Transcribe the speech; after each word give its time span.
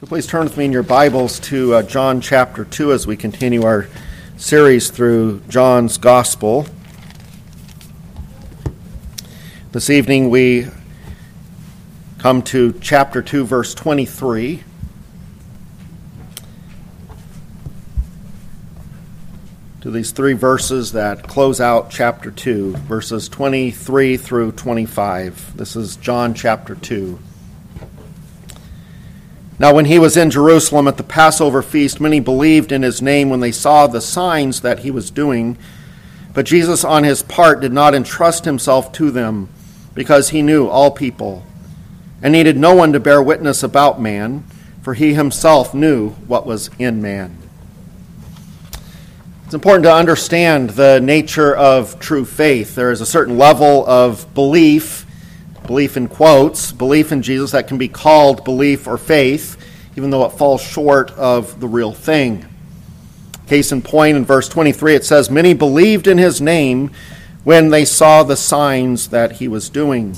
So 0.00 0.06
please 0.06 0.28
turn 0.28 0.44
with 0.44 0.56
me 0.56 0.64
in 0.64 0.70
your 0.70 0.84
Bibles 0.84 1.40
to 1.40 1.74
uh, 1.74 1.82
John 1.82 2.20
chapter 2.20 2.64
2 2.64 2.92
as 2.92 3.04
we 3.04 3.16
continue 3.16 3.64
our 3.64 3.88
series 4.36 4.90
through 4.90 5.40
John's 5.48 5.98
Gospel. 5.98 6.68
This 9.72 9.90
evening 9.90 10.30
we 10.30 10.68
come 12.18 12.42
to 12.42 12.74
chapter 12.74 13.22
2, 13.22 13.44
verse 13.44 13.74
23. 13.74 14.62
To 19.80 19.90
these 19.90 20.12
three 20.12 20.34
verses 20.34 20.92
that 20.92 21.24
close 21.24 21.60
out 21.60 21.90
chapter 21.90 22.30
2, 22.30 22.76
verses 22.86 23.28
23 23.28 24.16
through 24.16 24.52
25. 24.52 25.56
This 25.56 25.74
is 25.74 25.96
John 25.96 26.34
chapter 26.34 26.76
2. 26.76 27.18
Now, 29.60 29.74
when 29.74 29.86
he 29.86 29.98
was 29.98 30.16
in 30.16 30.30
Jerusalem 30.30 30.86
at 30.86 30.98
the 30.98 31.02
Passover 31.02 31.62
feast, 31.62 32.00
many 32.00 32.20
believed 32.20 32.70
in 32.70 32.82
his 32.82 33.02
name 33.02 33.28
when 33.28 33.40
they 33.40 33.50
saw 33.50 33.88
the 33.88 34.00
signs 34.00 34.60
that 34.60 34.80
he 34.80 34.90
was 34.92 35.10
doing. 35.10 35.58
But 36.32 36.46
Jesus, 36.46 36.84
on 36.84 37.02
his 37.02 37.22
part, 37.22 37.60
did 37.60 37.72
not 37.72 37.94
entrust 37.94 38.44
himself 38.44 38.92
to 38.92 39.10
them, 39.10 39.48
because 39.94 40.28
he 40.28 40.42
knew 40.42 40.68
all 40.68 40.92
people, 40.92 41.44
and 42.22 42.32
needed 42.32 42.56
no 42.56 42.72
one 42.72 42.92
to 42.92 43.00
bear 43.00 43.20
witness 43.20 43.64
about 43.64 44.00
man, 44.00 44.44
for 44.80 44.94
he 44.94 45.14
himself 45.14 45.74
knew 45.74 46.10
what 46.28 46.46
was 46.46 46.70
in 46.78 47.02
man. 47.02 47.36
It's 49.44 49.54
important 49.54 49.84
to 49.84 49.92
understand 49.92 50.70
the 50.70 51.00
nature 51.00 51.56
of 51.56 51.98
true 51.98 52.24
faith. 52.24 52.76
There 52.76 52.92
is 52.92 53.00
a 53.00 53.06
certain 53.06 53.38
level 53.38 53.84
of 53.88 54.32
belief 54.34 55.04
belief 55.68 55.98
in 55.98 56.08
quotes, 56.08 56.72
belief 56.72 57.12
in 57.12 57.22
Jesus 57.22 57.52
that 57.52 57.68
can 57.68 57.78
be 57.78 57.88
called 57.88 58.42
belief 58.42 58.88
or 58.88 58.96
faith, 58.98 59.56
even 59.96 60.08
though 60.10 60.24
it 60.24 60.30
falls 60.30 60.62
short 60.62 61.12
of 61.12 61.60
the 61.60 61.68
real 61.68 61.92
thing. 61.92 62.44
Case 63.46 63.70
in 63.70 63.82
point, 63.82 64.16
in 64.16 64.24
verse 64.24 64.48
23, 64.48 64.94
it 64.94 65.04
says, 65.04 65.30
Many 65.30 65.52
believed 65.52 66.06
in 66.06 66.18
his 66.18 66.40
name 66.40 66.90
when 67.44 67.68
they 67.68 67.84
saw 67.84 68.22
the 68.22 68.34
signs 68.34 69.08
that 69.10 69.32
he 69.32 69.46
was 69.46 69.68
doing. 69.68 70.16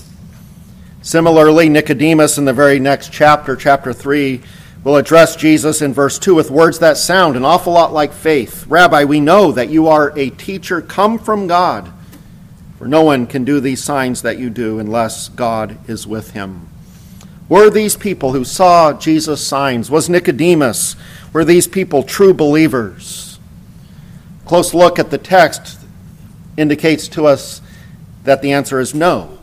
Similarly, 1.02 1.68
Nicodemus 1.68 2.38
in 2.38 2.44
the 2.44 2.52
very 2.52 2.78
next 2.78 3.12
chapter, 3.12 3.56
chapter 3.56 3.92
3, 3.92 4.40
will 4.84 4.96
address 4.96 5.34
Jesus 5.34 5.82
in 5.82 5.92
verse 5.92 6.18
2 6.18 6.34
with 6.34 6.50
words 6.50 6.78
that 6.78 6.96
sound 6.96 7.36
an 7.36 7.44
awful 7.44 7.72
lot 7.72 7.92
like 7.92 8.12
faith. 8.12 8.66
Rabbi, 8.68 9.02
we 9.02 9.18
know 9.18 9.50
that 9.50 9.68
you 9.68 9.88
are 9.88 10.16
a 10.16 10.30
teacher 10.30 10.80
come 10.80 11.18
from 11.18 11.48
God. 11.48 11.92
For 12.80 12.88
no 12.88 13.02
one 13.02 13.26
can 13.26 13.44
do 13.44 13.60
these 13.60 13.84
signs 13.84 14.22
that 14.22 14.38
you 14.38 14.48
do 14.48 14.78
unless 14.78 15.28
God 15.28 15.76
is 15.86 16.06
with 16.06 16.30
him. 16.30 16.66
Were 17.46 17.68
these 17.68 17.94
people 17.94 18.32
who 18.32 18.42
saw 18.42 18.94
Jesus' 18.94 19.46
signs, 19.46 19.90
was 19.90 20.08
Nicodemus, 20.08 20.96
were 21.30 21.44
these 21.44 21.68
people 21.68 22.02
true 22.02 22.32
believers? 22.32 23.38
Close 24.46 24.72
look 24.72 24.98
at 24.98 25.10
the 25.10 25.18
text 25.18 25.78
indicates 26.56 27.06
to 27.08 27.26
us 27.26 27.60
that 28.24 28.40
the 28.40 28.52
answer 28.52 28.80
is 28.80 28.94
no. 28.94 29.38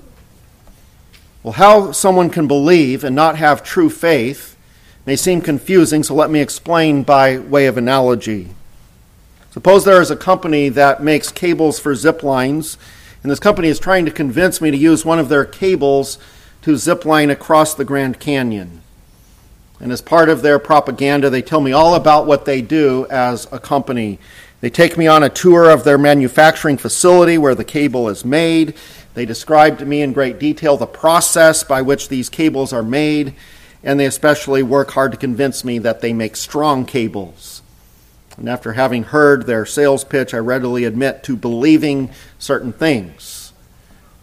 Well, 1.44 1.54
how 1.54 1.92
someone 1.92 2.32
can 2.32 2.48
believe 2.48 3.04
and 3.04 3.16
not 3.16 3.38
have 3.38 3.62
true 3.62 3.92
faith 3.92 4.58
may 5.06 5.16
seem 5.16 5.42
confusing, 5.42 6.02
so 6.02 6.16
let 6.16 6.32
me 6.32 6.42
explain 6.42 7.04
by 7.04 7.38
way 7.38 7.68
of 7.68 7.78
analogy. 7.78 8.50
Suppose 9.52 9.86
there 9.86 10.02
is 10.02 10.10
a 10.10 10.18
company 10.18 10.70
that 10.70 11.04
makes 11.04 11.32
cables 11.32 11.80
for 11.80 11.94
zip 11.94 12.24
lines 12.24 12.80
and 13.24 13.32
this 13.32 13.40
company 13.40 13.68
is 13.68 13.80
trying 13.80 14.06
to 14.06 14.12
convince 14.12 14.62
me 14.62 14.72
to 14.72 14.78
use 14.78 15.06
one 15.06 15.20
of 15.20 15.30
their 15.30 15.46
cables 15.46 16.18
to 16.62 16.78
zip 16.78 17.06
line 17.06 17.30
across 17.30 17.74
the 17.74 17.86
Grand 17.86 18.20
Canyon. 18.20 18.82
And 19.80 19.92
as 19.92 20.02
part 20.02 20.30
of 20.30 20.42
their 20.42 20.60
propaganda, 20.60 21.30
they 21.30 21.42
tell 21.42 21.62
me 21.62 21.72
all 21.72 21.96
about 21.96 22.26
what 22.26 22.46
they 22.46 22.62
do 22.62 23.06
as 23.10 23.48
a 23.52 23.60
company. 23.60 24.20
They 24.60 24.70
take 24.70 24.98
me 24.98 25.06
on 25.06 25.22
a 25.22 25.30
tour 25.30 25.70
of 25.70 25.84
their 25.84 26.00
manufacturing 26.00 26.78
facility 26.78 27.38
where 27.38 27.54
the 27.54 27.64
cable 27.64 28.10
is 28.10 28.26
made. 28.26 28.74
They 29.14 29.26
describe 29.26 29.78
to 29.80 29.86
me 29.86 30.02
in 30.02 30.14
great 30.14 30.40
detail 30.40 30.78
the 30.78 30.88
process 30.88 31.64
by 31.64 31.84
which 31.84 32.10
these 32.10 32.30
cables 32.30 32.74
are 32.74 32.84
made, 32.84 33.36
and 33.84 34.00
they 34.00 34.06
especially 34.06 34.64
work 34.64 34.92
hard 34.92 35.12
to 35.12 35.18
convince 35.18 35.64
me 35.64 35.78
that 35.80 36.02
they 36.02 36.12
make 36.12 36.36
strong 36.36 36.86
cables. 36.86 37.57
And 38.38 38.48
after 38.48 38.74
having 38.74 39.04
heard 39.04 39.46
their 39.46 39.66
sales 39.66 40.04
pitch, 40.04 40.34
I 40.34 40.38
readily 40.38 40.84
admit 40.84 41.24
to 41.24 41.36
believing 41.36 42.12
certain 42.38 42.72
things. 42.72 43.52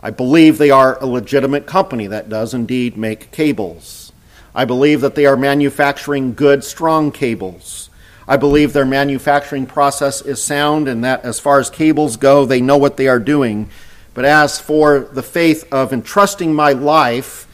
I 0.00 0.10
believe 0.10 0.58
they 0.58 0.70
are 0.70 0.98
a 1.00 1.06
legitimate 1.06 1.66
company 1.66 2.06
that 2.06 2.28
does 2.28 2.54
indeed 2.54 2.96
make 2.96 3.32
cables. 3.32 4.12
I 4.54 4.66
believe 4.66 5.00
that 5.00 5.16
they 5.16 5.26
are 5.26 5.36
manufacturing 5.36 6.34
good, 6.34 6.62
strong 6.62 7.10
cables. 7.10 7.90
I 8.28 8.36
believe 8.36 8.72
their 8.72 8.86
manufacturing 8.86 9.66
process 9.66 10.22
is 10.22 10.42
sound 10.42 10.88
and 10.88 11.02
that 11.04 11.24
as 11.24 11.40
far 11.40 11.58
as 11.58 11.68
cables 11.68 12.16
go, 12.16 12.44
they 12.44 12.60
know 12.60 12.76
what 12.76 12.96
they 12.96 13.08
are 13.08 13.18
doing. 13.18 13.68
But 14.14 14.24
as 14.24 14.60
for 14.60 15.00
the 15.00 15.22
faith 15.22 15.66
of 15.72 15.92
entrusting 15.92 16.54
my 16.54 16.72
life 16.72 17.48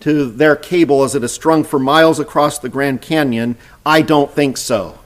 to 0.00 0.30
their 0.30 0.56
cable 0.56 1.04
as 1.04 1.14
it 1.14 1.22
is 1.22 1.32
strung 1.32 1.62
for 1.62 1.78
miles 1.78 2.18
across 2.18 2.58
the 2.58 2.68
Grand 2.70 3.02
Canyon, 3.02 3.56
I 3.84 4.02
don't 4.02 4.30
think 4.30 4.56
so. 4.56 4.98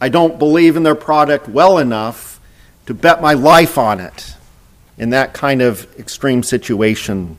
I 0.00 0.08
don't 0.08 0.38
believe 0.38 0.76
in 0.76 0.82
their 0.82 0.94
product 0.94 1.48
well 1.48 1.78
enough 1.78 2.40
to 2.86 2.94
bet 2.94 3.22
my 3.22 3.32
life 3.32 3.78
on 3.78 4.00
it 4.00 4.34
in 4.98 5.10
that 5.10 5.32
kind 5.32 5.62
of 5.62 5.86
extreme 5.98 6.42
situation. 6.42 7.38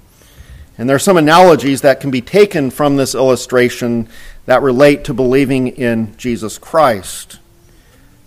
And 0.77 0.87
there 0.87 0.95
are 0.95 0.99
some 0.99 1.17
analogies 1.17 1.81
that 1.81 1.99
can 1.99 2.11
be 2.11 2.21
taken 2.21 2.69
from 2.69 2.95
this 2.97 3.15
illustration 3.15 4.09
that 4.45 4.61
relate 4.61 5.03
to 5.05 5.13
believing 5.13 5.69
in 5.69 6.15
Jesus 6.17 6.57
Christ. 6.57 7.39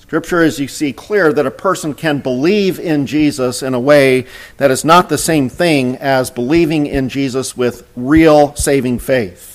Scripture, 0.01 0.43
as 0.43 0.59
you 0.59 0.67
see, 0.67 0.93
clear 0.93 1.33
that 1.33 1.47
a 1.47 1.53
person 1.53 1.95
can 1.95 2.19
believe 2.19 2.81
in 2.81 3.07
Jesus 3.07 3.63
in 3.63 3.75
a 3.75 3.81
way 3.81 4.27
that 4.57 4.73
is 4.73 4.85
not 4.85 5.09
the 5.09 5.17
same 5.17 5.49
thing 5.49 5.97
as 5.99 6.33
believing 6.33 6.87
in 6.87 7.09
Jesus 7.09 7.57
with 7.57 7.89
real 7.95 8.55
saving 8.57 8.99
faith. 8.99 9.50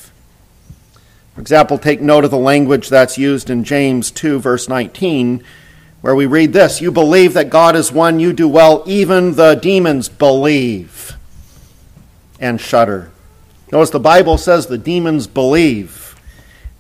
For 1.36 1.42
example, 1.42 1.78
take 1.78 2.02
note 2.02 2.24
of 2.24 2.32
the 2.32 2.38
language 2.38 2.88
that's 2.88 3.18
used 3.18 3.50
in 3.50 3.66
James 3.66 4.10
2, 4.10 4.40
verse 4.40 4.70
19, 4.70 5.44
where 6.00 6.16
we 6.16 6.26
read 6.26 6.54
this 6.54 6.80
You 6.80 6.92
believe 6.92 7.34
that 7.34 7.50
God 7.50 7.76
is 7.76 7.92
one, 7.92 8.22
you 8.22 8.32
do 8.32 8.48
well. 8.48 8.84
Even 8.86 9.36
the 9.36 9.56
demons 9.56 10.08
believe 10.08 11.18
and 12.40 12.60
shudder. 12.60 13.12
Notice 13.72 13.90
the 13.90 14.00
Bible 14.00 14.38
says 14.38 14.68
the 14.68 14.78
demons 14.78 15.28
believe. 15.28 16.16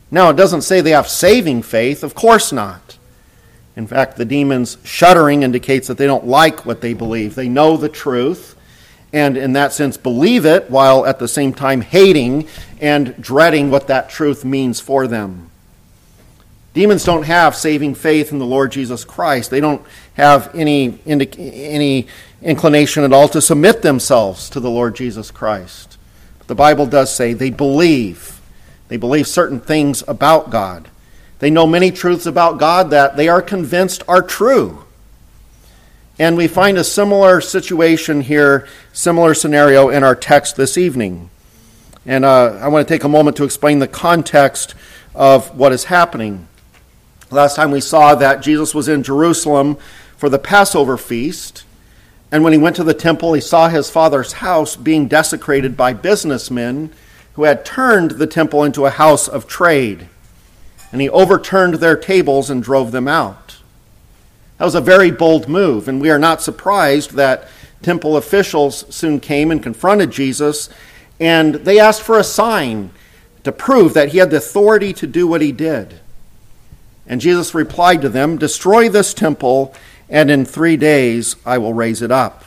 Now, 0.09 0.29
it 0.29 0.37
doesn't 0.37 0.61
say 0.61 0.79
they 0.79 0.91
have 0.91 1.09
saving 1.09 1.63
faith, 1.63 2.01
of 2.03 2.15
course 2.15 2.53
not. 2.53 2.97
In 3.75 3.87
fact, 3.87 4.15
the 4.15 4.23
demons 4.23 4.77
shuddering 4.85 5.43
indicates 5.43 5.89
that 5.89 5.97
they 5.97 6.07
don't 6.07 6.27
like 6.27 6.65
what 6.65 6.79
they 6.79 6.93
believe. 6.93 7.35
They 7.35 7.49
know 7.49 7.75
the 7.75 7.89
truth, 7.89 8.54
and 9.15 9.37
in 9.37 9.53
that 9.53 9.71
sense 9.71 9.95
believe 9.95 10.45
it 10.45 10.69
while 10.69 11.05
at 11.05 11.19
the 11.19 11.27
same 11.27 11.53
time 11.53 11.79
hating 11.79 12.45
and 12.81 13.15
dreading 13.21 13.71
what 13.71 13.87
that 13.87 14.09
truth 14.09 14.43
means 14.43 14.81
for 14.81 15.07
them. 15.07 15.49
Demons 16.73 17.05
don't 17.05 17.23
have 17.23 17.55
saving 17.55 17.95
faith 17.95 18.33
in 18.33 18.39
the 18.39 18.45
Lord 18.45 18.73
Jesus 18.73 19.05
Christ. 19.05 19.49
They 19.49 19.61
don't 19.61 19.81
have 20.15 20.53
any, 20.53 20.99
any 21.05 22.07
inclination 22.41 23.05
at 23.05 23.13
all 23.13 23.29
to 23.29 23.41
submit 23.41 23.81
themselves 23.81 24.49
to 24.49 24.59
the 24.59 24.69
Lord 24.69 24.97
Jesus 24.97 25.31
Christ. 25.31 25.97
But 26.39 26.47
the 26.47 26.55
Bible 26.55 26.85
does 26.85 27.15
say 27.15 27.31
they 27.31 27.51
believe. 27.51 28.41
They 28.89 28.97
believe 28.97 29.27
certain 29.27 29.61
things 29.61 30.03
about 30.09 30.49
God. 30.49 30.89
They 31.39 31.49
know 31.49 31.65
many 31.65 31.89
truths 31.89 32.25
about 32.25 32.59
God 32.59 32.89
that 32.89 33.15
they 33.15 33.29
are 33.29 33.41
convinced 33.41 34.03
are 34.09 34.21
true. 34.21 34.84
And 36.17 36.37
we 36.37 36.47
find 36.47 36.77
a 36.77 36.83
similar 36.83 37.41
situation 37.41 38.21
here, 38.21 38.67
similar 38.93 39.33
scenario 39.33 39.89
in 39.89 40.03
our 40.03 40.15
text 40.15 40.55
this 40.55 40.77
evening. 40.77 41.29
And 42.05 42.23
uh, 42.23 42.57
I 42.61 42.69
want 42.69 42.87
to 42.87 42.93
take 42.93 43.03
a 43.03 43.09
moment 43.09 43.35
to 43.37 43.43
explain 43.43 43.79
the 43.79 43.87
context 43.87 44.75
of 45.13 45.57
what 45.57 45.73
is 45.73 45.85
happening. 45.85 46.47
Last 47.31 47.55
time 47.57 47.71
we 47.71 47.81
saw 47.81 48.15
that 48.15 48.41
Jesus 48.41 48.73
was 48.73 48.87
in 48.87 49.03
Jerusalem 49.03 49.77
for 50.15 50.29
the 50.29 50.39
Passover 50.39 50.97
feast. 50.97 51.65
And 52.31 52.43
when 52.43 52.53
he 52.53 52.59
went 52.59 52.77
to 52.77 52.83
the 52.83 52.93
temple, 52.93 53.33
he 53.33 53.41
saw 53.41 53.67
his 53.67 53.89
father's 53.89 54.33
house 54.33 54.77
being 54.77 55.07
desecrated 55.07 55.75
by 55.75 55.93
businessmen 55.93 56.91
who 57.33 57.43
had 57.43 57.65
turned 57.65 58.11
the 58.11 58.27
temple 58.27 58.63
into 58.63 58.85
a 58.85 58.89
house 58.89 59.27
of 59.27 59.47
trade. 59.47 60.07
And 60.93 61.01
he 61.01 61.09
overturned 61.09 61.75
their 61.75 61.97
tables 61.97 62.49
and 62.49 62.63
drove 62.63 62.93
them 62.93 63.09
out. 63.09 63.44
That 64.57 64.65
was 64.65 64.75
a 64.75 64.81
very 64.81 65.11
bold 65.11 65.49
move, 65.49 65.87
and 65.87 65.99
we 65.99 66.09
are 66.09 66.19
not 66.19 66.41
surprised 66.41 67.11
that 67.11 67.47
temple 67.81 68.17
officials 68.17 68.85
soon 68.93 69.19
came 69.19 69.51
and 69.51 69.61
confronted 69.61 70.11
Jesus, 70.11 70.69
and 71.19 71.55
they 71.55 71.79
asked 71.79 72.01
for 72.01 72.17
a 72.17 72.23
sign 72.23 72.91
to 73.43 73.51
prove 73.51 73.93
that 73.93 74.09
he 74.09 74.17
had 74.17 74.31
the 74.31 74.37
authority 74.37 74.93
to 74.93 75.07
do 75.07 75.27
what 75.27 75.41
he 75.41 75.51
did. 75.51 75.99
And 77.05 77.21
Jesus 77.21 77.53
replied 77.53 78.01
to 78.01 78.09
them, 78.09 78.37
Destroy 78.37 78.89
this 78.89 79.13
temple, 79.13 79.75
and 80.09 80.31
in 80.31 80.45
three 80.45 80.77
days 80.77 81.35
I 81.45 81.57
will 81.57 81.73
raise 81.73 82.01
it 82.01 82.11
up. 82.11 82.45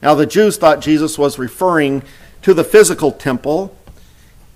Now, 0.00 0.14
the 0.14 0.26
Jews 0.26 0.56
thought 0.56 0.80
Jesus 0.80 1.18
was 1.18 1.38
referring 1.38 2.02
to 2.42 2.54
the 2.54 2.64
physical 2.64 3.12
temple, 3.12 3.76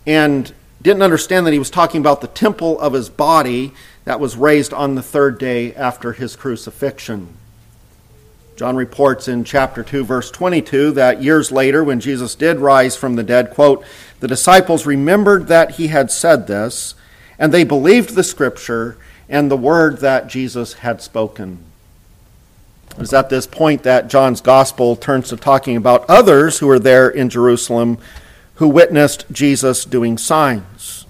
and 0.07 0.53
didn't 0.81 1.03
understand 1.03 1.47
that 1.47 1.53
he 1.53 1.59
was 1.59 1.71
talking 1.71 2.01
about 2.01 2.21
the 2.21 2.29
temple 2.29 2.79
of 2.81 2.93
his 2.93 3.09
body 3.09 3.73
that 4.07 4.21
was 4.21 4.37
raised 4.37 4.73
on 4.73 4.95
the 4.95 5.03
third 5.03 5.37
day 5.39 5.75
after 5.75 6.13
his 6.13 6.37
crucifixion. 6.37 7.29
John 8.57 8.77
reports 8.77 9.29
in 9.29 9.45
chapter 9.45 9.83
2, 9.83 10.05
verse 10.05 10.31
22, 10.31 10.93
that 10.93 11.23
years 11.23 11.53
later, 11.53 11.85
when 11.85 12.01
Jesus 12.01 12.35
did 12.35 12.59
rise 12.59 12.97
from 12.97 13.17
the 13.17 13.23
dead, 13.23 13.51
quote, 13.51 13.85
the 14.21 14.29
disciples 14.29 14.87
remembered 14.87 15.49
that 15.49 15.73
he 15.73 15.89
had 15.89 16.11
said 16.11 16.47
this, 16.47 16.95
and 17.39 17.53
they 17.53 17.65
believed 17.65 18.15
the 18.15 18.25
scripture 18.25 18.97
and 19.29 19.51
the 19.51 19.57
word 19.57 19.99
that 19.99 20.29
Jesus 20.29 20.75
had 20.75 21.03
spoken. 21.03 21.59
It 22.97 23.03
is 23.03 23.13
at 23.13 23.29
this 23.29 23.47
point 23.47 23.83
that 23.83 24.09
John's 24.09 24.41
gospel 24.41 24.95
turns 24.95 25.29
to 25.31 25.37
talking 25.37 25.77
about 25.77 26.09
others 26.09 26.61
who 26.61 26.69
were 26.69 26.79
there 26.79 27.11
in 27.11 27.29
Jerusalem 27.29 27.99
who 28.55 28.69
witnessed 28.69 29.27
Jesus 29.33 29.85
doing 29.85 30.17
signs. 30.17 31.06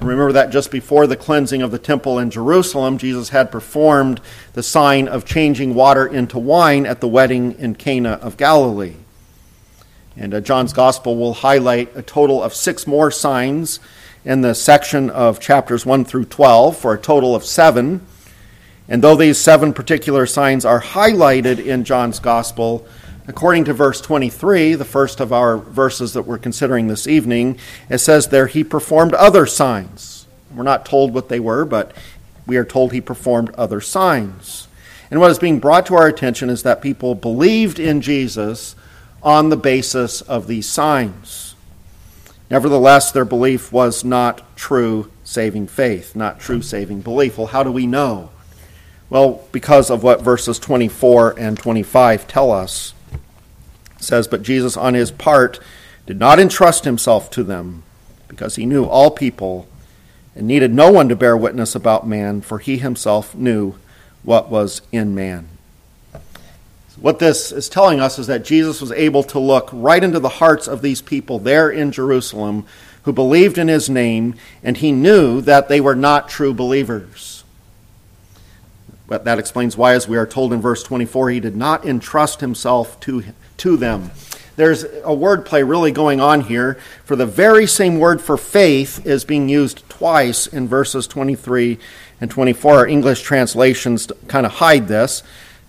Remember 0.00 0.32
that 0.32 0.50
just 0.50 0.70
before 0.70 1.08
the 1.08 1.16
cleansing 1.16 1.60
of 1.60 1.72
the 1.72 1.78
temple 1.78 2.20
in 2.20 2.30
Jerusalem, 2.30 2.98
Jesus 2.98 3.30
had 3.30 3.50
performed 3.50 4.20
the 4.52 4.62
sign 4.62 5.08
of 5.08 5.24
changing 5.24 5.74
water 5.74 6.06
into 6.06 6.38
wine 6.38 6.86
at 6.86 7.00
the 7.00 7.08
wedding 7.08 7.58
in 7.58 7.74
Cana 7.74 8.12
of 8.22 8.36
Galilee. 8.36 8.94
And 10.16 10.34
uh, 10.34 10.40
John's 10.40 10.72
gospel 10.72 11.16
will 11.16 11.34
highlight 11.34 11.96
a 11.96 12.02
total 12.02 12.42
of 12.42 12.54
six 12.54 12.86
more 12.86 13.10
signs 13.10 13.80
in 14.24 14.40
the 14.40 14.54
section 14.54 15.10
of 15.10 15.40
chapters 15.40 15.84
1 15.84 16.04
through 16.04 16.26
12 16.26 16.76
for 16.76 16.94
a 16.94 16.98
total 16.98 17.34
of 17.34 17.44
seven. 17.44 18.00
And 18.88 19.02
though 19.02 19.16
these 19.16 19.38
seven 19.38 19.72
particular 19.72 20.26
signs 20.26 20.64
are 20.64 20.80
highlighted 20.80 21.64
in 21.64 21.84
John's 21.84 22.20
gospel, 22.20 22.86
according 23.28 23.64
to 23.66 23.74
verse 23.74 24.00
23, 24.00 24.74
the 24.74 24.84
first 24.84 25.20
of 25.20 25.32
our 25.32 25.58
verses 25.58 26.14
that 26.14 26.22
we're 26.22 26.38
considering 26.38 26.88
this 26.88 27.06
evening, 27.06 27.58
it 27.90 27.98
says 27.98 28.28
there 28.28 28.46
he 28.46 28.64
performed 28.64 29.14
other 29.14 29.46
signs. 29.46 30.26
We're 30.52 30.62
not 30.62 30.86
told 30.86 31.12
what 31.12 31.28
they 31.28 31.38
were, 31.38 31.66
but 31.66 31.92
we 32.46 32.56
are 32.56 32.64
told 32.64 32.92
he 32.92 33.02
performed 33.02 33.50
other 33.54 33.82
signs. 33.82 34.66
And 35.10 35.20
what 35.20 35.30
is 35.30 35.38
being 35.38 35.60
brought 35.60 35.86
to 35.86 35.94
our 35.94 36.06
attention 36.06 36.48
is 36.48 36.62
that 36.62 36.82
people 36.82 37.14
believed 37.14 37.78
in 37.78 38.00
Jesus 38.00 38.74
on 39.22 39.50
the 39.50 39.56
basis 39.56 40.22
of 40.22 40.46
these 40.46 40.66
signs. 40.66 41.54
Nevertheless, 42.50 43.12
their 43.12 43.26
belief 43.26 43.70
was 43.70 44.04
not 44.04 44.56
true 44.56 45.10
saving 45.22 45.66
faith, 45.66 46.16
not 46.16 46.40
true 46.40 46.62
saving 46.62 47.02
belief. 47.02 47.36
Well, 47.36 47.48
how 47.48 47.62
do 47.62 47.70
we 47.70 47.86
know? 47.86 48.30
Well, 49.10 49.46
because 49.52 49.90
of 49.90 50.02
what 50.02 50.22
verses 50.22 50.58
24 50.58 51.38
and 51.38 51.58
25 51.58 52.26
tell 52.26 52.50
us. 52.50 52.94
Says, 53.98 54.28
But 54.28 54.42
Jesus, 54.42 54.76
on 54.76 54.94
his 54.94 55.10
part, 55.10 55.60
did 56.06 56.18
not 56.18 56.38
entrust 56.38 56.84
himself 56.84 57.30
to 57.32 57.42
them, 57.42 57.82
because 58.28 58.56
he 58.56 58.66
knew 58.66 58.84
all 58.84 59.10
people 59.10 59.68
and 60.34 60.46
needed 60.46 60.72
no 60.72 60.90
one 60.90 61.08
to 61.08 61.16
bear 61.16 61.36
witness 61.36 61.74
about 61.74 62.06
man, 62.06 62.40
for 62.40 62.58
he 62.58 62.78
himself 62.78 63.34
knew 63.34 63.74
what 64.22 64.50
was 64.50 64.82
in 64.92 65.14
man. 65.14 65.48
What 67.00 67.18
this 67.18 67.52
is 67.52 67.68
telling 67.68 68.00
us 68.00 68.18
is 68.18 68.26
that 68.26 68.44
Jesus 68.44 68.80
was 68.80 68.90
able 68.92 69.22
to 69.24 69.38
look 69.38 69.68
right 69.72 70.02
into 70.02 70.18
the 70.18 70.28
hearts 70.28 70.66
of 70.66 70.82
these 70.82 71.00
people 71.00 71.38
there 71.38 71.70
in 71.70 71.92
Jerusalem 71.92 72.66
who 73.02 73.12
believed 73.12 73.56
in 73.56 73.68
his 73.68 73.88
name, 73.88 74.34
and 74.62 74.76
he 74.76 74.92
knew 74.92 75.40
that 75.40 75.68
they 75.68 75.80
were 75.80 75.94
not 75.94 76.28
true 76.28 76.52
believers. 76.52 77.44
But 79.06 79.24
that 79.24 79.38
explains 79.38 79.76
why, 79.76 79.94
as 79.94 80.06
we 80.06 80.18
are 80.18 80.26
told 80.26 80.52
in 80.52 80.60
verse 80.60 80.82
24, 80.82 81.30
he 81.30 81.40
did 81.40 81.56
not 81.56 81.86
entrust 81.86 82.40
himself 82.40 82.98
to, 83.00 83.24
to 83.58 83.76
them. 83.76 84.10
There's 84.56 84.82
a 84.82 85.14
wordplay 85.14 85.66
really 85.66 85.92
going 85.92 86.20
on 86.20 86.40
here, 86.40 86.78
for 87.04 87.14
the 87.14 87.26
very 87.26 87.66
same 87.66 87.98
word 87.98 88.20
for 88.20 88.36
faith 88.36 89.06
is 89.06 89.24
being 89.24 89.48
used 89.48 89.88
twice 89.88 90.48
in 90.48 90.66
verses 90.66 91.06
23 91.06 91.78
and 92.20 92.28
24. 92.30 92.74
Our 92.74 92.86
English 92.86 93.22
translations 93.22 94.10
kind 94.26 94.44
of 94.44 94.52
hide 94.52 94.88
this, 94.88 95.22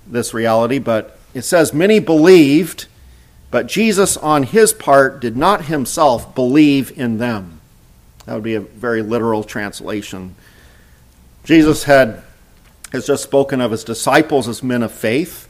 this 0.07 0.33
reality, 0.33 0.79
but 0.79 1.19
it 1.35 1.43
says, 1.43 1.71
Many 1.71 1.99
believed, 1.99 2.87
but 3.51 3.67
Jesus, 3.67 4.17
on 4.17 4.43
his 4.43 4.73
part, 4.73 5.21
did 5.21 5.37
not 5.37 5.65
himself 5.65 6.33
believe 6.33 6.97
in 6.97 7.19
them. 7.19 7.61
That 8.25 8.35
would 8.35 8.43
be 8.43 8.55
a 8.55 8.61
very 8.61 9.01
literal 9.01 9.43
translation. 9.43 10.35
Jesus 11.43 11.85
had 11.85 12.23
has 12.91 13.05
just 13.05 13.23
spoken 13.23 13.61
of 13.61 13.71
his 13.71 13.83
disciples 13.83 14.47
as 14.47 14.63
men 14.63 14.83
of 14.83 14.91
faith. 14.91 15.48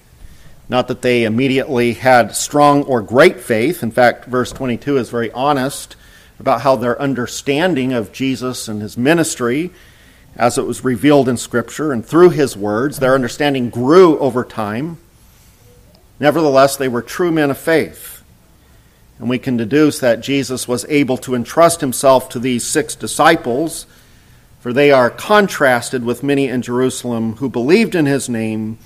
Not 0.70 0.88
that 0.88 1.02
they 1.02 1.24
immediately 1.24 1.94
had 1.94 2.36
strong 2.36 2.84
or 2.84 3.02
great 3.02 3.40
faith. 3.40 3.82
In 3.82 3.90
fact, 3.90 4.26
verse 4.26 4.52
22 4.52 4.98
is 4.98 5.10
very 5.10 5.32
honest 5.32 5.96
about 6.40 6.62
how 6.62 6.76
their 6.76 7.02
understanding 7.02 7.92
of 7.92 8.14
Jesus 8.14 8.68
and 8.68 8.82
his 8.82 8.98
ministry, 8.98 9.72
as 10.36 10.58
it 10.60 10.66
was 10.66 10.84
revealed 10.84 11.28
in 11.28 11.38
Scripture 11.38 11.92
and 11.92 12.06
through 12.06 12.30
his 12.30 12.56
words, 12.56 13.00
their 13.00 13.16
understanding 13.16 13.70
grew 13.70 14.18
over 14.20 14.46
time. 14.46 14.98
Nevertheless, 16.20 16.78
they 16.78 16.88
were 16.88 17.02
true 17.02 17.32
men 17.32 17.50
of 17.50 17.58
faith. 17.58 18.24
And 19.18 19.30
we 19.30 19.40
can 19.40 19.58
deduce 19.58 20.00
that 20.00 20.22
Jesus 20.22 20.68
was 20.68 20.86
able 20.88 21.18
to 21.18 21.36
entrust 21.36 21.82
himself 21.82 22.30
to 22.30 22.40
these 22.40 22.64
six 22.64 22.96
disciples, 22.96 23.86
for 24.62 24.72
they 24.72 24.92
are 24.92 25.10
contrasted 25.10 26.06
with 26.06 26.24
many 26.24 26.48
in 26.48 26.62
Jerusalem 26.62 27.36
who 27.38 27.50
believed 27.50 27.96
in 27.96 28.06
his 28.06 28.30
name, 28.30 28.78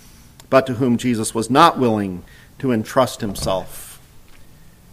but 0.54 0.68
to 0.68 0.76
whom 0.76 0.98
Jesus 0.98 1.34
was 1.34 1.50
not 1.50 1.80
willing 1.80 2.24
to 2.60 2.72
entrust 2.72 3.22
himself. 3.22 4.00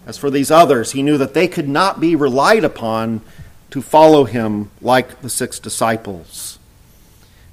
As 0.06 0.16
for 0.16 0.30
these 0.30 0.50
others, 0.50 0.92
he 0.92 1.02
knew 1.02 1.18
that 1.18 1.34
they 1.34 1.46
could 1.48 1.68
not 1.68 2.00
be 2.00 2.16
relied 2.16 2.64
upon 2.64 3.20
to 3.68 3.82
follow 3.82 4.24
him 4.24 4.70
like 4.80 5.20
the 5.20 5.28
six 5.28 5.58
disciples. 5.58 6.58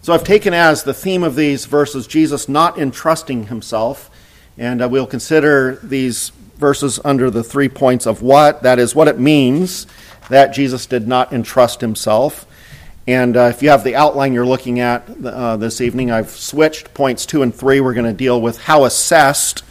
So 0.01 0.13
I've 0.13 0.24
taken 0.24 0.54
as 0.54 0.83
the 0.83 0.94
theme 0.94 1.21
of 1.21 1.36
these 1.36 1.65
verses 1.65 2.07
Jesus 2.07 2.48
not 2.48 2.80
entrusting 2.80 3.48
himself 3.48 4.09
and 4.57 4.81
uh, 4.81 4.88
we'll 4.88 5.06
consider 5.06 5.75
these 5.83 6.30
verses 6.56 7.01
under 7.04 7.30
the 7.30 7.44
three 7.44 7.68
points 7.68 8.07
of 8.07 8.21
what, 8.21 8.63
that 8.63 8.80
is, 8.80 8.95
what 8.95 9.09
it 9.09 9.19
means 9.19 9.86
that 10.30 10.54
Jesus 10.54 10.86
did 10.86 11.09
not 11.09 11.33
entrust 11.33 11.81
himself. 11.81 12.45
And 13.07 13.38
uh, 13.38 13.44
if 13.44 13.63
you 13.63 13.69
have 13.69 13.86
the 13.86 13.95
outline 13.95 14.33
you're 14.33 14.45
looking 14.45 14.81
at 14.81 15.09
uh, 15.25 15.56
this 15.56 15.80
evening, 15.80 16.12
I've 16.12 16.30
switched 16.30 16.94
points 16.94 17.25
two 17.25 17.42
and 17.42 17.56
three. 17.56 17.80
We're 17.80 17.94
going 17.94 18.06
to 18.06 18.12
deal 18.12 18.42
with 18.42 18.59
how 18.63 18.83
assessed 18.83 19.63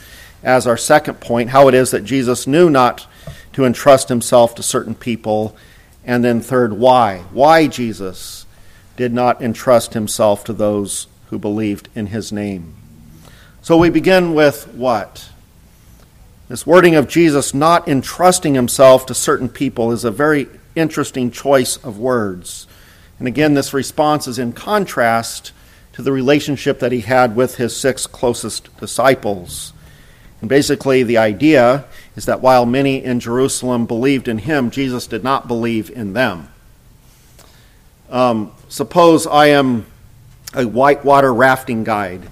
as 0.43 0.67
our 0.67 0.79
second 0.79 1.21
point, 1.21 1.51
how 1.51 1.69
it 1.69 1.75
is 1.75 1.91
that 1.91 2.05
Jesus 2.05 2.47
knew 2.47 2.71
not 2.71 3.07
to 3.53 3.67
entrust 3.67 4.09
himself 4.09 4.55
to 4.55 4.63
certain 4.63 4.95
people. 4.95 5.55
And 6.03 6.25
then, 6.25 6.41
third, 6.41 6.73
why? 6.73 7.25
Why 7.31 7.67
Jesus 7.67 8.47
did 8.97 9.13
not 9.13 9.43
entrust 9.43 9.93
himself 9.93 10.43
to 10.45 10.55
those 10.55 11.07
who 11.29 11.39
believed 11.39 11.91
in 11.95 12.07
his 12.07 12.33
name. 12.33 12.75
So 13.61 13.77
we 13.77 13.91
begin 13.91 14.33
with 14.33 14.69
what? 14.69 15.29
This 16.49 16.67
wording 16.67 16.95
of 16.95 17.09
Jesus 17.09 17.53
not 17.53 17.87
entrusting 17.87 18.55
himself 18.55 19.05
to 19.07 19.15
certain 19.15 19.51
people 19.51 19.93
is 19.93 20.05
a 20.05 20.11
very 20.11 20.49
interesting 20.75 21.31
choice 21.31 21.77
of 21.79 21.99
words. 21.99 22.67
And 23.19 23.27
again, 23.27 23.55
this 23.55 23.73
response 23.73 24.27
is 24.27 24.39
in 24.39 24.53
contrast 24.53 25.53
to 25.93 26.03
the 26.03 26.13
relationship 26.13 26.81
that 26.81 26.93
he 26.93 27.01
had 27.01 27.35
with 27.35 27.57
his 27.57 27.75
six 27.75 28.07
closest 28.07 28.77
disciples. 28.79 29.73
And 30.41 30.51
basically, 30.51 31.03
the 31.03 31.17
idea 31.17 31.87
is 32.15 32.27
that 32.27 32.43
while 32.43 32.67
many 32.67 33.03
in 33.03 33.21
Jerusalem 33.21 33.87
believed 33.87 34.29
in 34.29 34.39
him, 34.39 34.71
Jesus 34.71 35.07
did 35.07 35.25
not 35.25 35.49
believe 35.49 35.91
in 35.91 36.13
them. 36.13 36.49
Um, 38.11 38.53
suppose 38.69 39.27
I 39.27 39.47
am 39.49 39.87
a 40.55 40.67
whitewater 40.67 41.33
rafting 41.33 41.85
guide 41.85 42.29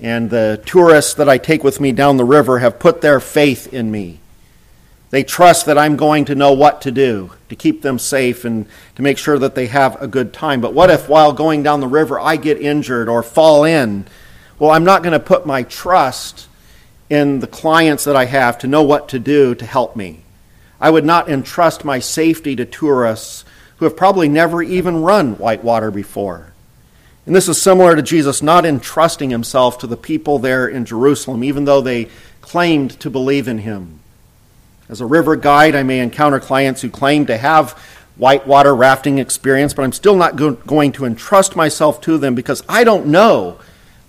and 0.00 0.28
the 0.28 0.62
tourists 0.66 1.14
that 1.14 1.28
I 1.28 1.38
take 1.38 1.62
with 1.62 1.80
me 1.80 1.92
down 1.92 2.16
the 2.16 2.24
river 2.24 2.58
have 2.58 2.78
put 2.78 3.00
their 3.00 3.20
faith 3.20 3.72
in 3.72 3.90
me. 3.90 4.20
They 5.14 5.22
trust 5.22 5.66
that 5.66 5.78
I'm 5.78 5.94
going 5.94 6.24
to 6.24 6.34
know 6.34 6.54
what 6.54 6.80
to 6.80 6.90
do 6.90 7.30
to 7.48 7.54
keep 7.54 7.82
them 7.82 8.00
safe 8.00 8.44
and 8.44 8.66
to 8.96 9.02
make 9.02 9.16
sure 9.16 9.38
that 9.38 9.54
they 9.54 9.68
have 9.68 10.02
a 10.02 10.08
good 10.08 10.32
time. 10.32 10.60
But 10.60 10.74
what 10.74 10.90
if 10.90 11.08
while 11.08 11.32
going 11.32 11.62
down 11.62 11.78
the 11.78 11.86
river 11.86 12.18
I 12.18 12.34
get 12.34 12.60
injured 12.60 13.08
or 13.08 13.22
fall 13.22 13.62
in? 13.62 14.06
Well, 14.58 14.72
I'm 14.72 14.82
not 14.82 15.04
going 15.04 15.12
to 15.12 15.20
put 15.20 15.46
my 15.46 15.62
trust 15.62 16.48
in 17.08 17.38
the 17.38 17.46
clients 17.46 18.02
that 18.02 18.16
I 18.16 18.24
have 18.24 18.58
to 18.58 18.66
know 18.66 18.82
what 18.82 19.08
to 19.10 19.20
do 19.20 19.54
to 19.54 19.64
help 19.64 19.94
me. 19.94 20.22
I 20.80 20.90
would 20.90 21.04
not 21.04 21.28
entrust 21.28 21.84
my 21.84 22.00
safety 22.00 22.56
to 22.56 22.64
tourists 22.64 23.44
who 23.76 23.84
have 23.84 23.96
probably 23.96 24.28
never 24.28 24.64
even 24.64 25.02
run 25.02 25.38
whitewater 25.38 25.92
before. 25.92 26.52
And 27.24 27.36
this 27.36 27.48
is 27.48 27.62
similar 27.62 27.94
to 27.94 28.02
Jesus 28.02 28.42
not 28.42 28.66
entrusting 28.66 29.30
himself 29.30 29.78
to 29.78 29.86
the 29.86 29.96
people 29.96 30.40
there 30.40 30.66
in 30.66 30.84
Jerusalem, 30.84 31.44
even 31.44 31.66
though 31.66 31.82
they 31.82 32.08
claimed 32.40 32.98
to 32.98 33.10
believe 33.10 33.46
in 33.46 33.58
him. 33.58 34.00
As 34.88 35.00
a 35.00 35.06
river 35.06 35.36
guide, 35.36 35.74
I 35.74 35.82
may 35.82 36.00
encounter 36.00 36.38
clients 36.38 36.82
who 36.82 36.90
claim 36.90 37.26
to 37.26 37.38
have 37.38 37.72
whitewater 38.16 38.74
rafting 38.74 39.18
experience, 39.18 39.74
but 39.74 39.82
I'm 39.82 39.92
still 39.92 40.16
not 40.16 40.36
go- 40.36 40.52
going 40.52 40.92
to 40.92 41.04
entrust 41.04 41.56
myself 41.56 42.00
to 42.02 42.18
them 42.18 42.34
because 42.34 42.62
I 42.68 42.84
don't 42.84 43.06
know 43.06 43.58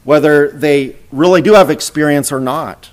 whether 0.04 0.52
they 0.52 0.98
really 1.12 1.42
do 1.42 1.54
have 1.54 1.70
experience 1.70 2.32
or 2.32 2.40
not. 2.40 2.90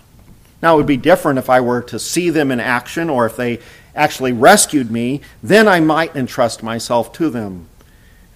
Now, 0.63 0.75
it 0.75 0.77
would 0.79 0.87
be 0.87 0.97
different 0.97 1.39
if 1.39 1.51
I 1.51 1.61
were 1.61 1.83
to 1.83 1.99
see 1.99 2.31
them 2.31 2.51
in 2.51 2.61
action 2.61 3.11
or 3.11 3.27
if 3.27 3.37
they 3.37 3.59
actually 3.95 4.33
rescued 4.33 4.91
me, 4.91 5.21
then 5.43 5.69
I 5.69 5.81
might 5.81 6.17
entrust 6.17 6.63
myself 6.63 7.13
to 7.15 7.29
them. 7.29 7.67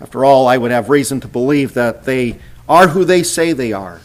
After 0.01 0.25
all, 0.25 0.47
I 0.47 0.59
would 0.59 0.73
have 0.73 0.91
reason 0.91 1.21
to 1.21 1.29
believe 1.29 1.73
that 1.75 2.05
they 2.05 2.39
are 2.69 2.89
who 2.89 3.05
they 3.05 3.23
say 3.23 3.53
they 3.53 3.73
are. 3.73 4.01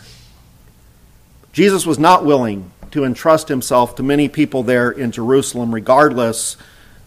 Jesus 1.52 1.86
was 1.86 2.00
not 2.00 2.24
willing 2.24 2.72
to 2.92 3.04
entrust 3.04 3.48
himself 3.48 3.96
to 3.96 4.04
many 4.04 4.28
people 4.28 4.64
there 4.64 4.92
in 4.92 5.12
Jerusalem, 5.12 5.74
regardless 5.74 6.58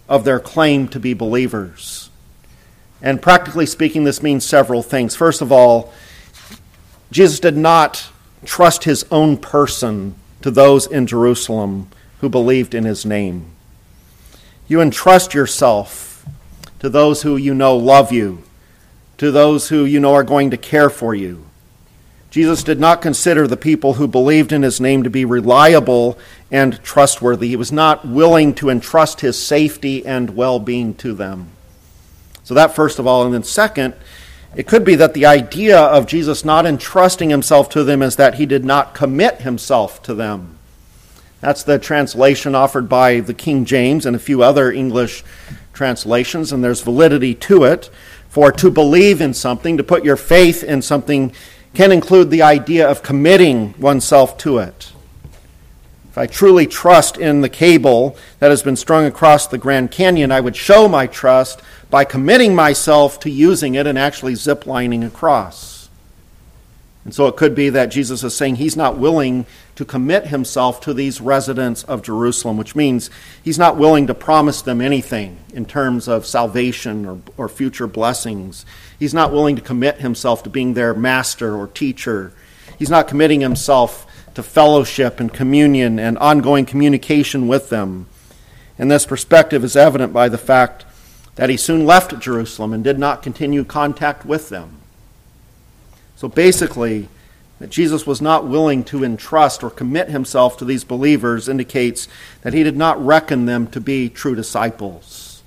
of 0.09 0.25
their 0.25 0.41
claim 0.41 0.89
to 0.89 1.01
be 1.01 1.15
believers. 1.15 2.11
And 3.03 3.21
practically 3.21 3.67
speaking, 3.67 4.05
this 4.05 4.23
means 4.23 4.45
several 4.45 4.83
things. 4.83 5.15
First 5.15 5.43
of 5.43 5.53
all, 5.53 5.93
Jesus 7.11 7.39
did 7.39 7.57
not 7.57 8.09
trust 8.45 8.85
his 8.85 9.05
own 9.11 9.37
person 9.37 10.15
to 10.43 10.51
those 10.51 10.87
in 10.87 11.07
Jerusalem 11.07 11.89
who 12.21 12.29
believed 12.29 12.75
in 12.75 12.85
his 12.85 13.05
name. 13.05 13.47
You 14.67 14.81
entrust 14.81 15.35
yourself 15.35 16.25
to 16.79 16.89
those 16.89 17.23
who 17.23 17.37
you 17.37 17.55
know 17.55 17.77
love 17.77 18.13
you, 18.13 18.43
to 19.19 19.31
those 19.31 19.69
who 19.69 19.85
you 19.85 20.01
know 20.01 20.15
are 20.15 20.25
going 20.25 20.51
to 20.51 20.57
care 20.57 20.91
for 20.91 21.15
you. 21.15 21.45
Jesus 22.35 22.65
did 22.65 22.81
not 22.81 23.01
consider 23.01 23.47
the 23.47 23.57
people 23.57 23.95
who 23.95 24.09
believed 24.09 24.51
in 24.51 24.65
his 24.65 24.81
name 24.81 25.05
to 25.05 25.09
be 25.09 25.25
reliable 25.25 26.19
and 26.51 26.83
trustworthy. 26.83 27.47
He 27.47 27.55
was 27.55 27.71
not 27.71 28.05
willing 28.05 28.57
to 28.57 28.71
entrust 28.71 29.21
his 29.21 29.41
safety 29.41 30.05
and 30.05 30.35
well 30.35 30.59
being 30.59 30.95
to 30.95 31.15
them. 31.15 31.51
So, 32.43 32.55
that 32.55 32.75
first 32.75 32.99
of 32.99 33.07
all. 33.07 33.25
And 33.25 33.33
then, 33.33 33.45
second, 33.45 33.95
it 34.57 34.67
could 34.67 34.85
be 34.85 34.97
that 34.97 35.15
the 35.15 35.27
idea 35.27 35.79
of 35.79 36.09
Jesus 36.09 36.45
not 36.45 36.67
entrusting 36.67 37.31
himself 37.31 37.69
to 37.69 37.85
them 37.85 38.03
is 38.03 38.17
that 38.17 38.35
he 38.35 38.47
did 38.47 38.65
not 38.65 38.95
commit 38.95 39.43
himself 39.43 40.03
to 40.03 40.13
them. 40.13 40.59
That's 41.41 41.63
the 41.63 41.79
translation 41.79 42.57
offered 42.57 42.89
by 42.89 43.21
the 43.21 43.33
King 43.33 43.65
James 43.65 44.07
and 44.07 44.17
a 44.17 44.19
few 44.19 44.43
other 44.43 44.73
English 44.73 45.23
translations, 45.73 46.51
and 46.51 46.65
there's 46.65 46.83
validity 46.83 47.37
to 47.37 47.63
it. 47.63 47.91
For 48.29 48.51
to 48.51 48.69
believe 48.73 49.21
in 49.21 49.33
something, 49.33 49.77
to 49.77 49.85
put 49.85 50.05
your 50.05 50.17
faith 50.17 50.65
in 50.65 50.83
something, 50.83 51.33
can 51.75 51.93
include 51.93 52.31
the 52.31 52.43
idea 52.43 52.89
of 52.89 53.03
committing 53.03 53.75
oneself 53.79 54.39
to 54.39 54.59
it. 54.59 54.93
If 56.09 56.19
I 56.19 56.27
truly 56.27 56.67
trust 56.67 57.19
in 57.19 57.41
the 57.41 57.49
cable 57.49 58.17
that 58.39 58.51
has 58.51 58.63
been 58.63 58.77
strung 58.77 59.05
across 59.05 59.49
the 59.49 59.59
Grand 59.59 59.91
Canyon, 59.91 60.31
I 60.31 60.41
would 60.41 60.55
show 60.55 60.87
my 60.87 61.09
trust 61.09 61.61
by 61.91 62.05
committing 62.05 62.55
myself 62.55 63.19
to 63.21 63.31
using 63.31 63.75
it 63.75 63.87
and 63.87 63.99
actually 63.99 64.35
ziplining 64.35 65.05
across. 65.05 65.89
And 67.05 67.13
so 67.13 67.27
it 67.27 67.37
could 67.37 67.55
be 67.55 67.69
that 67.71 67.87
Jesus 67.87 68.23
is 68.23 68.37
saying 68.37 68.57
he's 68.57 68.77
not 68.77 68.97
willing 68.97 69.45
to 69.77 69.85
commit 69.85 70.29
himself 70.29 70.81
to 70.83 70.95
these 70.95 71.21
residents 71.21 71.83
of 71.85 72.03
Jerusalem, 72.03 72.57
which 72.57 72.77
means 72.77 73.11
he's 73.43 73.59
not 73.59 73.77
willing 73.77 74.07
to 74.07 74.15
promise 74.15 74.63
them 74.63 74.81
anything 74.81 75.39
in 75.53 75.67
terms 75.67 76.07
of 76.07 76.27
salvation 76.27 77.05
or, 77.07 77.19
or 77.37 77.49
future 77.49 77.87
blessings. 77.87 78.65
He's 78.99 79.15
not 79.15 79.33
willing 79.33 79.57
to 79.57 79.63
commit 79.63 79.99
himself 79.99 80.43
to 80.45 80.51
being 80.51 80.75
their 80.75 80.95
master 80.95 81.57
or 81.57 81.67
teacher. 81.67 82.33
He's 82.79 82.91
not 82.91 83.09
committing 83.09 83.41
himself 83.41 84.07
to 84.35 84.43
fellowship 84.43 85.19
and 85.21 85.33
communion 85.33 85.99
and 85.99 86.19
ongoing 86.19 86.67
communication 86.67 87.49
with 87.49 87.69
them. 87.69 88.07
And 88.79 88.91
this 88.91 89.07
perspective 89.07 89.65
is 89.65 89.77
evident 89.77 90.13
by 90.13 90.29
the 90.29 90.39
fact 90.39 90.85
that 91.37 91.51
he 91.51 91.57
soon 91.57 91.85
left 91.85 92.19
Jerusalem 92.21 92.73
and 92.73 92.85
did 92.85 92.99
not 92.99 93.23
continue 93.23 93.65
contact 93.65 94.25
with 94.25 94.49
them. 94.49 94.79
So 96.17 96.29
basically, 96.29 97.09
that 97.59 97.71
Jesus 97.71 98.07
was 98.07 98.21
not 98.21 98.47
willing 98.47 98.85
to 98.85 99.05
entrust 99.05 99.63
or 99.63 99.71
commit 99.71 100.09
himself 100.09 100.57
to 100.59 100.65
these 100.65 100.85
believers 100.85 101.49
indicates 101.49 102.09
that 102.43 102.53
he 102.53 102.63
did 102.63 102.77
not 102.77 103.05
reckon 103.05 103.47
them 103.47 103.67
to 103.69 103.81
be 103.81 104.09
true 104.09 104.35
disciples. 104.35 105.43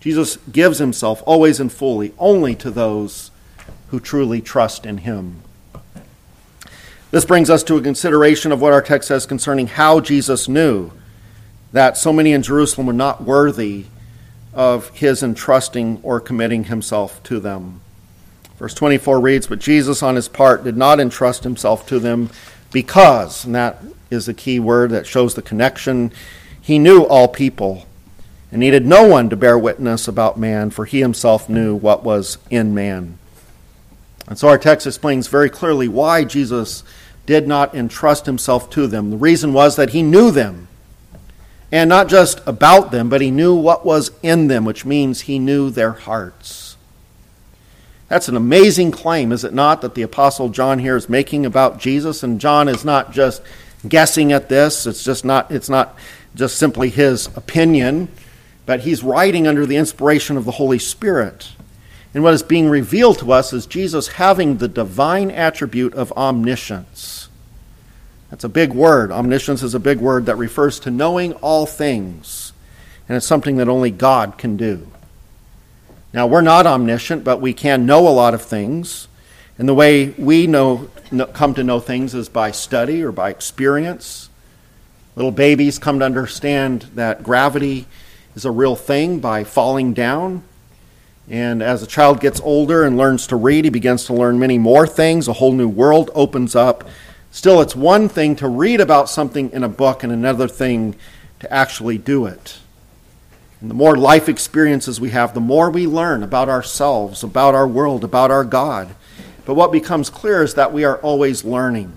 Jesus 0.00 0.38
gives 0.50 0.78
himself 0.78 1.22
always 1.26 1.60
and 1.60 1.70
fully 1.70 2.14
only 2.18 2.54
to 2.56 2.70
those 2.70 3.30
who 3.88 4.00
truly 4.00 4.40
trust 4.40 4.86
in 4.86 4.98
him. 4.98 5.42
This 7.10 7.24
brings 7.24 7.50
us 7.50 7.62
to 7.64 7.76
a 7.76 7.82
consideration 7.82 8.52
of 8.52 8.60
what 8.60 8.72
our 8.72 8.82
text 8.82 9.08
says 9.08 9.26
concerning 9.26 9.66
how 9.66 10.00
Jesus 10.00 10.48
knew 10.48 10.92
that 11.72 11.96
so 11.96 12.12
many 12.12 12.32
in 12.32 12.42
Jerusalem 12.42 12.86
were 12.86 12.92
not 12.92 13.22
worthy 13.22 13.86
of 14.54 14.88
his 14.90 15.22
entrusting 15.22 16.00
or 16.02 16.20
committing 16.20 16.64
himself 16.64 17.22
to 17.24 17.40
them. 17.40 17.80
Verse 18.60 18.74
24 18.74 19.20
reads, 19.20 19.46
But 19.46 19.58
Jesus, 19.58 20.02
on 20.02 20.16
his 20.16 20.28
part, 20.28 20.64
did 20.64 20.76
not 20.76 21.00
entrust 21.00 21.44
himself 21.44 21.86
to 21.86 21.98
them 21.98 22.28
because, 22.70 23.46
and 23.46 23.54
that 23.54 23.82
is 24.10 24.26
the 24.26 24.34
key 24.34 24.60
word 24.60 24.90
that 24.90 25.06
shows 25.06 25.34
the 25.34 25.40
connection, 25.40 26.12
he 26.60 26.78
knew 26.78 27.04
all 27.04 27.26
people 27.26 27.86
and 28.52 28.60
needed 28.60 28.84
no 28.84 29.08
one 29.08 29.30
to 29.30 29.36
bear 29.36 29.58
witness 29.58 30.06
about 30.06 30.38
man, 30.38 30.68
for 30.68 30.84
he 30.84 31.00
himself 31.00 31.48
knew 31.48 31.74
what 31.74 32.04
was 32.04 32.36
in 32.50 32.74
man. 32.74 33.16
And 34.28 34.38
so 34.38 34.48
our 34.48 34.58
text 34.58 34.86
explains 34.86 35.26
very 35.26 35.48
clearly 35.48 35.88
why 35.88 36.24
Jesus 36.24 36.84
did 37.24 37.48
not 37.48 37.74
entrust 37.74 38.26
himself 38.26 38.68
to 38.70 38.86
them. 38.86 39.10
The 39.10 39.16
reason 39.16 39.54
was 39.54 39.76
that 39.76 39.90
he 39.90 40.02
knew 40.02 40.30
them. 40.30 40.68
And 41.72 41.88
not 41.88 42.08
just 42.08 42.46
about 42.46 42.90
them, 42.90 43.08
but 43.08 43.22
he 43.22 43.30
knew 43.30 43.54
what 43.54 43.86
was 43.86 44.10
in 44.22 44.48
them, 44.48 44.66
which 44.66 44.84
means 44.84 45.22
he 45.22 45.38
knew 45.38 45.70
their 45.70 45.92
hearts. 45.92 46.69
That's 48.10 48.28
an 48.28 48.34
amazing 48.36 48.90
claim, 48.90 49.30
is 49.30 49.44
it 49.44 49.54
not, 49.54 49.82
that 49.82 49.94
the 49.94 50.02
Apostle 50.02 50.48
John 50.48 50.80
here 50.80 50.96
is 50.96 51.08
making 51.08 51.46
about 51.46 51.78
Jesus? 51.78 52.24
And 52.24 52.40
John 52.40 52.66
is 52.68 52.84
not 52.84 53.12
just 53.12 53.40
guessing 53.86 54.32
at 54.32 54.48
this, 54.48 54.84
it's 54.84 55.04
just 55.04 55.24
not, 55.24 55.48
it's 55.52 55.68
not 55.68 55.96
just 56.34 56.58
simply 56.58 56.88
his 56.88 57.28
opinion, 57.36 58.08
but 58.66 58.80
he's 58.80 59.04
writing 59.04 59.46
under 59.46 59.64
the 59.64 59.76
inspiration 59.76 60.36
of 60.36 60.44
the 60.44 60.50
Holy 60.50 60.80
Spirit. 60.80 61.52
And 62.12 62.24
what 62.24 62.34
is 62.34 62.42
being 62.42 62.68
revealed 62.68 63.20
to 63.20 63.30
us 63.30 63.52
is 63.52 63.64
Jesus 63.64 64.08
having 64.08 64.56
the 64.56 64.66
divine 64.66 65.30
attribute 65.30 65.94
of 65.94 66.10
omniscience. 66.14 67.28
That's 68.28 68.42
a 68.42 68.48
big 68.48 68.72
word. 68.72 69.12
Omniscience 69.12 69.62
is 69.62 69.76
a 69.76 69.78
big 69.78 69.98
word 69.98 70.26
that 70.26 70.34
refers 70.34 70.80
to 70.80 70.90
knowing 70.90 71.34
all 71.34 71.64
things, 71.64 72.52
and 73.08 73.16
it's 73.16 73.24
something 73.24 73.58
that 73.58 73.68
only 73.68 73.92
God 73.92 74.36
can 74.36 74.56
do. 74.56 74.88
Now, 76.12 76.26
we're 76.26 76.40
not 76.40 76.66
omniscient, 76.66 77.22
but 77.22 77.40
we 77.40 77.52
can 77.52 77.86
know 77.86 78.06
a 78.06 78.10
lot 78.10 78.34
of 78.34 78.42
things. 78.42 79.06
And 79.58 79.68
the 79.68 79.74
way 79.74 80.08
we 80.10 80.46
know, 80.46 80.90
come 81.32 81.54
to 81.54 81.62
know 81.62 81.80
things 81.80 82.14
is 82.14 82.28
by 82.28 82.50
study 82.50 83.02
or 83.02 83.12
by 83.12 83.30
experience. 83.30 84.28
Little 85.14 85.30
babies 85.30 85.78
come 85.78 85.98
to 86.00 86.04
understand 86.04 86.86
that 86.94 87.22
gravity 87.22 87.86
is 88.34 88.44
a 88.44 88.50
real 88.50 88.74
thing 88.74 89.20
by 89.20 89.44
falling 89.44 89.92
down. 89.92 90.42
And 91.28 91.62
as 91.62 91.82
a 91.82 91.86
child 91.86 92.20
gets 92.20 92.40
older 92.40 92.82
and 92.84 92.96
learns 92.96 93.28
to 93.28 93.36
read, 93.36 93.64
he 93.64 93.70
begins 93.70 94.04
to 94.06 94.14
learn 94.14 94.38
many 94.38 94.58
more 94.58 94.86
things. 94.86 95.28
A 95.28 95.34
whole 95.34 95.52
new 95.52 95.68
world 95.68 96.10
opens 96.14 96.56
up. 96.56 96.88
Still, 97.30 97.60
it's 97.60 97.76
one 97.76 98.08
thing 98.08 98.34
to 98.36 98.48
read 98.48 98.80
about 98.80 99.08
something 99.08 99.50
in 99.52 99.62
a 99.62 99.68
book 99.68 100.02
and 100.02 100.12
another 100.12 100.48
thing 100.48 100.96
to 101.38 101.52
actually 101.52 101.98
do 101.98 102.26
it. 102.26 102.58
And 103.60 103.70
the 103.70 103.74
more 103.74 103.96
life 103.96 104.28
experiences 104.28 105.00
we 105.00 105.10
have, 105.10 105.34
the 105.34 105.40
more 105.40 105.70
we 105.70 105.86
learn 105.86 106.22
about 106.22 106.48
ourselves, 106.48 107.22
about 107.22 107.54
our 107.54 107.66
world, 107.66 108.04
about 108.04 108.30
our 108.30 108.44
God. 108.44 108.94
But 109.44 109.54
what 109.54 109.72
becomes 109.72 110.08
clear 110.08 110.42
is 110.42 110.54
that 110.54 110.72
we 110.72 110.84
are 110.84 110.98
always 110.98 111.44
learning. 111.44 111.92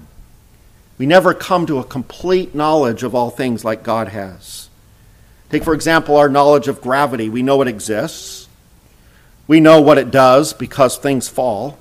We 0.97 1.05
never 1.05 1.33
come 1.33 1.65
to 1.67 1.79
a 1.79 1.83
complete 1.83 2.53
knowledge 2.53 3.03
of 3.03 3.15
all 3.15 3.29
things 3.29 3.63
like 3.63 3.83
God 3.83 4.09
has. 4.09 4.69
Take, 5.49 5.63
for 5.63 5.73
example, 5.73 6.17
our 6.17 6.29
knowledge 6.29 6.67
of 6.67 6.81
gravity. 6.81 7.29
We 7.29 7.43
know 7.43 7.61
it 7.61 7.67
exists, 7.67 8.49
we 9.47 9.59
know 9.59 9.81
what 9.81 9.97
it 9.97 10.11
does 10.11 10.53
because 10.53 10.97
things 10.97 11.29
fall. 11.29 11.77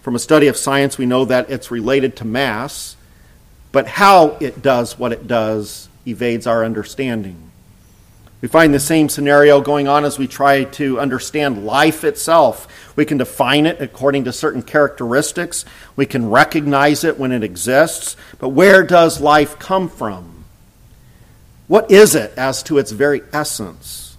From 0.00 0.14
a 0.14 0.18
study 0.18 0.48
of 0.48 0.56
science, 0.56 0.98
we 0.98 1.06
know 1.06 1.24
that 1.24 1.48
it's 1.48 1.70
related 1.70 2.16
to 2.16 2.24
mass, 2.24 2.96
but 3.72 3.86
how 3.86 4.36
it 4.40 4.60
does 4.60 4.98
what 4.98 5.12
it 5.12 5.26
does 5.26 5.88
evades 6.06 6.46
our 6.46 6.64
understanding. 6.64 7.43
We 8.44 8.48
find 8.48 8.74
the 8.74 8.78
same 8.78 9.08
scenario 9.08 9.62
going 9.62 9.88
on 9.88 10.04
as 10.04 10.18
we 10.18 10.26
try 10.26 10.64
to 10.64 11.00
understand 11.00 11.64
life 11.64 12.04
itself. 12.04 12.68
We 12.94 13.06
can 13.06 13.16
define 13.16 13.64
it 13.64 13.80
according 13.80 14.24
to 14.24 14.34
certain 14.34 14.60
characteristics, 14.60 15.64
we 15.96 16.04
can 16.04 16.28
recognize 16.28 17.04
it 17.04 17.18
when 17.18 17.32
it 17.32 17.42
exists, 17.42 18.18
but 18.38 18.50
where 18.50 18.82
does 18.82 19.18
life 19.18 19.58
come 19.58 19.88
from? 19.88 20.44
What 21.68 21.90
is 21.90 22.14
it 22.14 22.36
as 22.36 22.62
to 22.64 22.76
its 22.76 22.90
very 22.90 23.22
essence? 23.32 24.18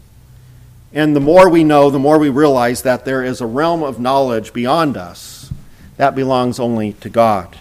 And 0.91 1.15
the 1.15 1.19
more 1.19 1.47
we 1.47 1.63
know, 1.63 1.91
the 1.91 1.99
more 1.99 2.17
we 2.17 2.29
realize 2.29 2.81
that 2.81 3.05
there 3.05 3.23
is 3.23 3.41
a 3.41 3.45
realm 3.45 3.83
of 3.83 3.99
knowledge 3.99 4.53
beyond 4.53 4.97
us 4.97 5.53
that 5.97 6.15
belongs 6.15 6.59
only 6.59 6.93
to 6.93 7.09
God. 7.09 7.59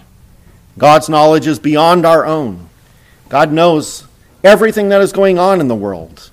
God's 0.78 1.11
knowledge 1.11 1.47
is 1.47 1.59
beyond 1.59 2.06
our 2.06 2.25
own. 2.25 2.71
God 3.28 3.52
knows 3.52 4.06
everything 4.42 4.88
that 4.88 5.02
is 5.02 5.12
going 5.12 5.38
on 5.38 5.61
in 5.61 5.68
the 5.68 5.75
world 5.75 6.30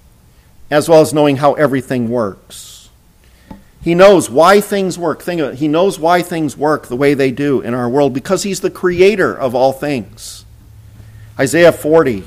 as 0.71 0.89
well 0.89 1.01
as 1.01 1.13
knowing 1.13 1.37
how 1.37 1.53
everything 1.53 2.09
works. 2.09 2.89
He 3.83 3.93
knows 3.93 4.29
why 4.29 4.61
things 4.61 4.97
work. 4.97 5.21
Think 5.21 5.41
of 5.41 5.53
it. 5.53 5.59
He 5.59 5.67
knows 5.67 5.99
why 5.99 6.21
things 6.21 6.57
work 6.57 6.87
the 6.87 6.95
way 6.95 7.13
they 7.13 7.31
do 7.31 7.61
in 7.61 7.73
our 7.73 7.89
world 7.89 8.13
because 8.13 8.43
He's 8.43 8.61
the 8.61 8.71
creator 8.71 9.37
of 9.37 9.53
all 9.53 9.73
things. 9.73 10.45
Isaiah 11.39 11.71
40, 11.71 12.23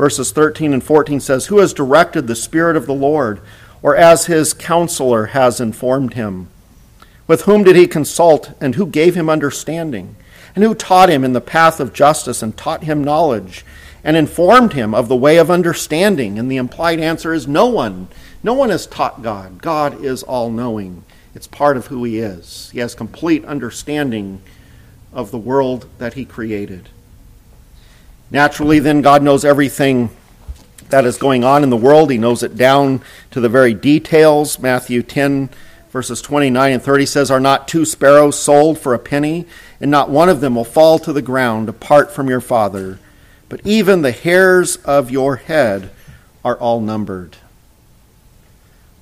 Verses 0.00 0.32
13 0.32 0.72
and 0.72 0.82
14 0.82 1.20
says, 1.20 1.48
Who 1.48 1.58
has 1.58 1.74
directed 1.74 2.26
the 2.26 2.34
Spirit 2.34 2.74
of 2.74 2.86
the 2.86 2.94
Lord, 2.94 3.42
or 3.82 3.94
as 3.94 4.24
his 4.24 4.54
counselor 4.54 5.26
has 5.26 5.60
informed 5.60 6.14
him? 6.14 6.48
With 7.26 7.42
whom 7.42 7.64
did 7.64 7.76
he 7.76 7.86
consult, 7.86 8.54
and 8.62 8.76
who 8.76 8.86
gave 8.86 9.14
him 9.14 9.28
understanding? 9.28 10.16
And 10.54 10.64
who 10.64 10.74
taught 10.74 11.10
him 11.10 11.22
in 11.22 11.34
the 11.34 11.42
path 11.42 11.80
of 11.80 11.92
justice, 11.92 12.42
and 12.42 12.56
taught 12.56 12.84
him 12.84 13.04
knowledge, 13.04 13.62
and 14.02 14.16
informed 14.16 14.72
him 14.72 14.94
of 14.94 15.08
the 15.08 15.16
way 15.16 15.36
of 15.36 15.50
understanding? 15.50 16.38
And 16.38 16.50
the 16.50 16.56
implied 16.56 17.00
answer 17.00 17.32
is 17.32 17.46
no 17.46 17.66
one. 17.66 18.08
No 18.42 18.54
one 18.54 18.70
has 18.70 18.86
taught 18.86 19.22
God. 19.22 19.62
God 19.62 20.02
is 20.04 20.22
all 20.22 20.50
knowing, 20.50 21.04
it's 21.34 21.46
part 21.46 21.76
of 21.76 21.86
who 21.86 22.04
he 22.04 22.18
is. 22.18 22.70
He 22.72 22.80
has 22.80 22.94
complete 22.94 23.44
understanding 23.44 24.42
of 25.12 25.30
the 25.30 25.38
world 25.38 25.86
that 25.98 26.14
he 26.14 26.24
created. 26.24 26.88
Naturally, 28.30 28.78
then, 28.78 29.02
God 29.02 29.22
knows 29.22 29.44
everything 29.44 30.10
that 30.88 31.04
is 31.04 31.18
going 31.18 31.44
on 31.44 31.62
in 31.62 31.70
the 31.70 31.76
world. 31.76 32.10
He 32.10 32.18
knows 32.18 32.42
it 32.42 32.56
down 32.56 33.00
to 33.30 33.40
the 33.40 33.48
very 33.48 33.74
details. 33.74 34.58
Matthew 34.58 35.02
10 35.02 35.50
verses 35.90 36.22
29 36.22 36.72
and 36.72 36.82
30 36.82 37.06
says, 37.06 37.30
Are 37.30 37.40
not 37.40 37.68
two 37.68 37.84
sparrows 37.84 38.38
sold 38.38 38.78
for 38.78 38.94
a 38.94 38.98
penny, 38.98 39.46
and 39.80 39.90
not 39.90 40.10
one 40.10 40.28
of 40.28 40.40
them 40.40 40.54
will 40.54 40.64
fall 40.64 40.98
to 41.00 41.12
the 41.12 41.22
ground 41.22 41.68
apart 41.68 42.10
from 42.10 42.28
your 42.28 42.40
Father? 42.40 42.98
But 43.50 43.60
even 43.66 44.00
the 44.00 44.12
hairs 44.12 44.76
of 44.76 45.10
your 45.10 45.36
head 45.36 45.90
are 46.42 46.56
all 46.56 46.80
numbered. 46.80 47.36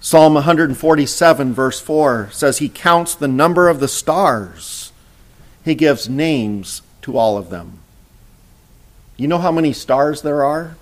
Psalm 0.01 0.35
147, 0.35 1.53
verse 1.53 1.81
4 1.81 2.31
says, 2.33 2.59
He 2.59 2.69
counts 2.69 3.15
the 3.15 3.29
number 3.29 3.69
of 3.69 3.79
the 3.79 3.87
stars, 3.87 4.91
He 5.65 5.75
gives 5.75 6.09
names 6.09 6.83
to 7.03 7.19
all 7.19 7.37
of 7.37 7.51
them. 7.51 7.81
You 9.19 9.29
know 9.29 9.39
how 9.39 9.53
many 9.53 9.73
stars 9.73 10.23
there 10.23 10.43
are? 10.43 10.77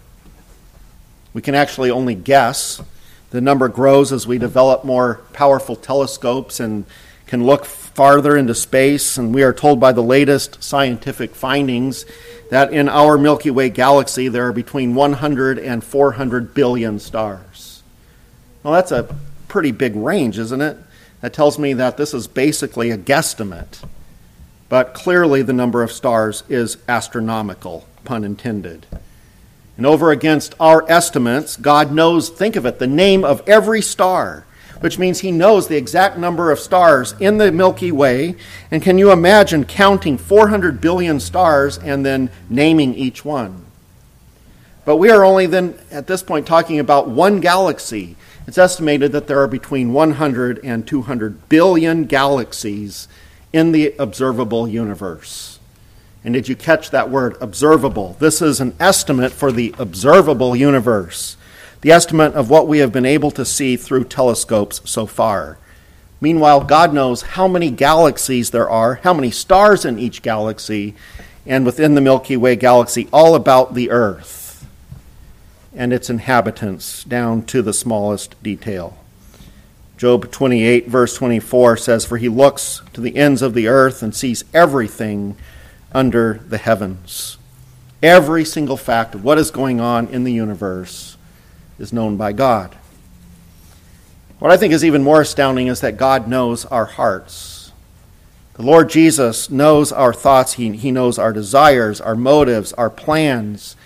We 1.34 1.42
can 1.42 1.54
actually 1.56 1.90
only 1.90 2.14
guess. 2.14 2.80
The 3.30 3.40
number 3.40 3.68
grows 3.68 4.12
as 4.12 4.28
we 4.28 4.38
develop 4.38 4.84
more 4.84 5.22
powerful 5.32 5.74
telescopes 5.74 6.60
and 6.60 6.84
can 7.26 7.44
look 7.44 7.64
farther 7.64 8.36
into 8.36 8.54
space. 8.54 9.18
And 9.18 9.34
we 9.34 9.42
are 9.42 9.52
told 9.52 9.80
by 9.80 9.90
the 9.90 10.02
latest 10.02 10.62
scientific 10.62 11.34
findings 11.34 12.04
that 12.50 12.72
in 12.72 12.88
our 12.88 13.18
Milky 13.18 13.50
Way 13.50 13.70
galaxy 13.70 14.28
there 14.28 14.48
are 14.48 14.52
between 14.52 14.94
100 14.94 15.58
and 15.58 15.82
400 15.82 16.54
billion 16.54 16.98
stars. 16.98 17.82
Well, 18.62 18.72
that's 18.72 18.92
a 18.92 19.14
pretty 19.48 19.72
big 19.72 19.94
range, 19.96 20.38
isn't 20.38 20.60
it? 20.60 20.76
That 21.20 21.32
tells 21.32 21.58
me 21.58 21.72
that 21.74 21.96
this 21.96 22.12
is 22.14 22.26
basically 22.26 22.90
a 22.90 22.98
guesstimate. 22.98 23.84
But 24.68 24.94
clearly, 24.94 25.42
the 25.42 25.52
number 25.52 25.82
of 25.82 25.92
stars 25.92 26.42
is 26.48 26.76
astronomical, 26.88 27.86
pun 28.04 28.24
intended. 28.24 28.86
And 29.76 29.86
over 29.86 30.10
against 30.10 30.54
our 30.58 30.84
estimates, 30.90 31.56
God 31.56 31.92
knows, 31.92 32.28
think 32.28 32.56
of 32.56 32.66
it, 32.66 32.78
the 32.78 32.86
name 32.86 33.24
of 33.24 33.46
every 33.48 33.82
star, 33.82 34.44
which 34.80 34.98
means 34.98 35.20
He 35.20 35.32
knows 35.32 35.68
the 35.68 35.76
exact 35.76 36.18
number 36.18 36.50
of 36.50 36.58
stars 36.58 37.14
in 37.20 37.38
the 37.38 37.52
Milky 37.52 37.92
Way. 37.92 38.36
And 38.70 38.82
can 38.82 38.98
you 38.98 39.10
imagine 39.10 39.64
counting 39.64 40.18
400 40.18 40.80
billion 40.80 41.20
stars 41.20 41.78
and 41.78 42.04
then 42.04 42.30
naming 42.48 42.94
each 42.94 43.24
one? 43.24 43.64
But 44.84 44.96
we 44.96 45.10
are 45.10 45.24
only 45.24 45.46
then, 45.46 45.78
at 45.90 46.06
this 46.06 46.22
point, 46.22 46.46
talking 46.46 46.78
about 46.78 47.08
one 47.08 47.40
galaxy. 47.40 48.16
It's 48.46 48.58
estimated 48.58 49.10
that 49.12 49.26
there 49.26 49.40
are 49.40 49.48
between 49.48 49.92
100 49.92 50.60
and 50.62 50.86
200 50.86 51.48
billion 51.48 52.04
galaxies 52.04 53.08
in 53.52 53.72
the 53.72 53.94
observable 53.98 54.68
universe. 54.68 55.58
And 56.22 56.34
did 56.34 56.48
you 56.48 56.56
catch 56.56 56.90
that 56.90 57.10
word, 57.10 57.36
observable? 57.40 58.16
This 58.18 58.42
is 58.42 58.60
an 58.60 58.74
estimate 58.78 59.32
for 59.32 59.50
the 59.50 59.74
observable 59.78 60.54
universe, 60.54 61.36
the 61.86 61.92
estimate 61.92 62.34
of 62.34 62.50
what 62.50 62.66
we 62.66 62.78
have 62.78 62.90
been 62.90 63.06
able 63.06 63.30
to 63.30 63.44
see 63.44 63.76
through 63.76 64.02
telescopes 64.02 64.80
so 64.84 65.06
far. 65.06 65.56
Meanwhile, 66.20 66.64
God 66.64 66.92
knows 66.92 67.22
how 67.22 67.46
many 67.46 67.70
galaxies 67.70 68.50
there 68.50 68.68
are, 68.68 68.96
how 69.04 69.14
many 69.14 69.30
stars 69.30 69.84
in 69.84 69.96
each 69.96 70.20
galaxy, 70.20 70.96
and 71.46 71.64
within 71.64 71.94
the 71.94 72.00
Milky 72.00 72.36
Way 72.36 72.56
galaxy, 72.56 73.08
all 73.12 73.36
about 73.36 73.74
the 73.74 73.92
Earth 73.92 74.66
and 75.72 75.92
its 75.92 76.10
inhabitants 76.10 77.04
down 77.04 77.44
to 77.44 77.62
the 77.62 77.72
smallest 77.72 78.34
detail. 78.42 78.98
Job 79.96 80.32
28, 80.32 80.88
verse 80.88 81.14
24 81.14 81.76
says, 81.76 82.04
For 82.04 82.18
he 82.18 82.28
looks 82.28 82.82
to 82.94 83.00
the 83.00 83.14
ends 83.16 83.42
of 83.42 83.54
the 83.54 83.68
earth 83.68 84.02
and 84.02 84.12
sees 84.12 84.44
everything 84.52 85.36
under 85.92 86.40
the 86.48 86.58
heavens. 86.58 87.38
Every 88.02 88.44
single 88.44 88.76
fact 88.76 89.14
of 89.14 89.22
what 89.22 89.38
is 89.38 89.52
going 89.52 89.78
on 89.78 90.08
in 90.08 90.24
the 90.24 90.32
universe 90.32 91.15
is 91.78 91.92
known 91.92 92.16
by 92.16 92.32
God. 92.32 92.76
What 94.38 94.50
I 94.50 94.56
think 94.56 94.74
is 94.74 94.84
even 94.84 95.02
more 95.02 95.22
astounding 95.22 95.66
is 95.66 95.80
that 95.80 95.96
God 95.96 96.28
knows 96.28 96.66
our 96.66 96.84
hearts. 96.84 97.72
The 98.54 98.62
Lord 98.62 98.88
Jesus 98.88 99.50
knows 99.50 99.92
our 99.92 100.12
thoughts, 100.12 100.54
He, 100.54 100.76
he 100.76 100.90
knows 100.90 101.18
our 101.18 101.32
desires, 101.32 102.00
our 102.00 102.14
motives, 102.14 102.72
our 102.74 102.90
plans. 102.90 103.76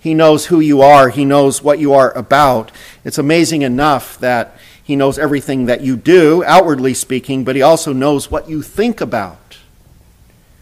He 0.00 0.14
knows 0.14 0.46
who 0.46 0.60
you 0.60 0.82
are, 0.82 1.08
He 1.08 1.24
knows 1.24 1.62
what 1.62 1.78
you 1.78 1.92
are 1.92 2.16
about. 2.16 2.72
It's 3.04 3.18
amazing 3.18 3.62
enough 3.62 4.18
that 4.18 4.56
He 4.82 4.96
knows 4.96 5.18
everything 5.18 5.66
that 5.66 5.82
you 5.82 5.96
do, 5.96 6.42
outwardly 6.44 6.94
speaking, 6.94 7.44
but 7.44 7.56
He 7.56 7.62
also 7.62 7.92
knows 7.92 8.30
what 8.30 8.48
you 8.48 8.62
think 8.62 9.00
about. 9.00 9.58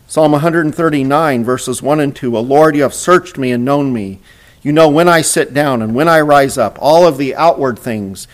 Psalm 0.06 0.32
139, 0.32 1.44
verses 1.44 1.82
1 1.82 2.00
and 2.00 2.14
2 2.14 2.36
O 2.36 2.40
Lord, 2.40 2.76
you 2.76 2.82
have 2.82 2.94
searched 2.94 3.38
me 3.38 3.52
and 3.52 3.64
known 3.64 3.92
me. 3.92 4.20
You 4.66 4.72
know 4.72 4.88
when 4.88 5.09
I 5.09 5.20
sit 5.20 5.55
down 5.55 5.81
and 5.81 5.94
when 5.94 6.09
I 6.09 6.20
rise 6.22 6.59
up, 6.59 6.76
all 6.81 7.07
of 7.07 7.18
the 7.18 7.37
outward 7.37 7.79
things. 7.79 8.26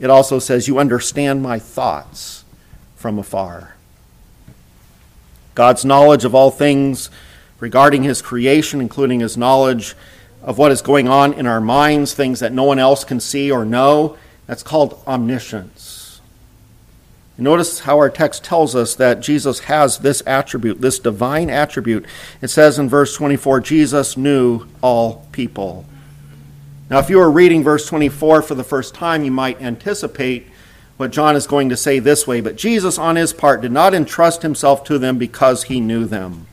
It 0.00 0.08
also 0.08 0.38
says, 0.38 0.66
You 0.66 0.78
understand 0.78 1.42
my 1.42 1.58
thoughts 1.58 2.46
from 2.96 3.18
afar. 3.18 3.74
God's 5.54 5.84
knowledge 5.84 6.24
of 6.24 6.34
all 6.34 6.50
things 6.50 7.10
regarding 7.60 8.02
his 8.02 8.22
creation, 8.22 8.80
including 8.80 9.20
his 9.20 9.36
knowledge 9.36 9.94
of 10.42 10.56
what 10.56 10.72
is 10.72 10.80
going 10.80 11.06
on 11.06 11.34
in 11.34 11.46
our 11.46 11.60
minds, 11.60 12.14
things 12.14 12.40
that 12.40 12.54
no 12.54 12.64
one 12.64 12.78
else 12.78 13.04
can 13.04 13.20
see 13.20 13.50
or 13.50 13.66
know, 13.66 14.16
that's 14.46 14.62
called 14.62 14.98
omniscience. 15.06 15.93
Notice 17.36 17.80
how 17.80 17.98
our 17.98 18.10
text 18.10 18.44
tells 18.44 18.76
us 18.76 18.94
that 18.94 19.20
Jesus 19.20 19.60
has 19.60 19.98
this 19.98 20.22
attribute, 20.24 20.80
this 20.80 21.00
divine 21.00 21.50
attribute. 21.50 22.06
It 22.40 22.48
says 22.48 22.78
in 22.78 22.88
verse 22.88 23.16
24, 23.16 23.60
Jesus 23.60 24.16
knew 24.16 24.66
all 24.80 25.26
people. 25.32 25.84
Now, 26.88 27.00
if 27.00 27.10
you 27.10 27.18
were 27.18 27.30
reading 27.30 27.64
verse 27.64 27.88
24 27.88 28.42
for 28.42 28.54
the 28.54 28.62
first 28.62 28.94
time, 28.94 29.24
you 29.24 29.32
might 29.32 29.60
anticipate 29.60 30.46
what 30.96 31.10
John 31.10 31.34
is 31.34 31.48
going 31.48 31.70
to 31.70 31.76
say 31.76 31.98
this 31.98 32.24
way 32.24 32.40
But 32.40 32.56
Jesus, 32.56 32.98
on 32.98 33.16
his 33.16 33.32
part, 33.32 33.62
did 33.62 33.72
not 33.72 33.94
entrust 33.94 34.42
himself 34.42 34.84
to 34.84 34.98
them 34.98 35.18
because 35.18 35.64
he 35.64 35.80
knew 35.80 36.04
them. 36.04 36.46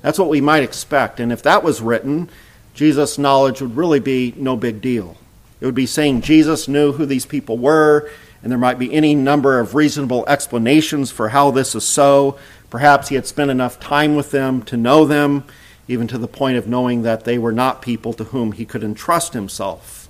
That's 0.00 0.18
what 0.18 0.28
we 0.28 0.40
might 0.40 0.62
expect. 0.62 1.18
And 1.18 1.32
if 1.32 1.42
that 1.42 1.64
was 1.64 1.82
written, 1.82 2.28
Jesus' 2.72 3.18
knowledge 3.18 3.60
would 3.60 3.76
really 3.76 3.98
be 3.98 4.32
no 4.36 4.54
big 4.54 4.80
deal. 4.80 5.16
It 5.60 5.66
would 5.66 5.74
be 5.74 5.86
saying 5.86 6.20
Jesus 6.20 6.68
knew 6.68 6.92
who 6.92 7.06
these 7.06 7.26
people 7.26 7.58
were 7.58 8.08
and 8.46 8.52
there 8.52 8.60
might 8.60 8.78
be 8.78 8.94
any 8.94 9.12
number 9.12 9.58
of 9.58 9.74
reasonable 9.74 10.24
explanations 10.28 11.10
for 11.10 11.30
how 11.30 11.50
this 11.50 11.74
is 11.74 11.82
so. 11.82 12.38
Perhaps 12.70 13.08
he 13.08 13.16
had 13.16 13.26
spent 13.26 13.50
enough 13.50 13.80
time 13.80 14.14
with 14.14 14.30
them 14.30 14.62
to 14.66 14.76
know 14.76 15.04
them, 15.04 15.42
even 15.88 16.06
to 16.06 16.16
the 16.16 16.28
point 16.28 16.56
of 16.56 16.68
knowing 16.68 17.02
that 17.02 17.24
they 17.24 17.38
were 17.38 17.50
not 17.50 17.82
people 17.82 18.12
to 18.12 18.22
whom 18.22 18.52
he 18.52 18.64
could 18.64 18.84
entrust 18.84 19.32
himself. 19.32 20.08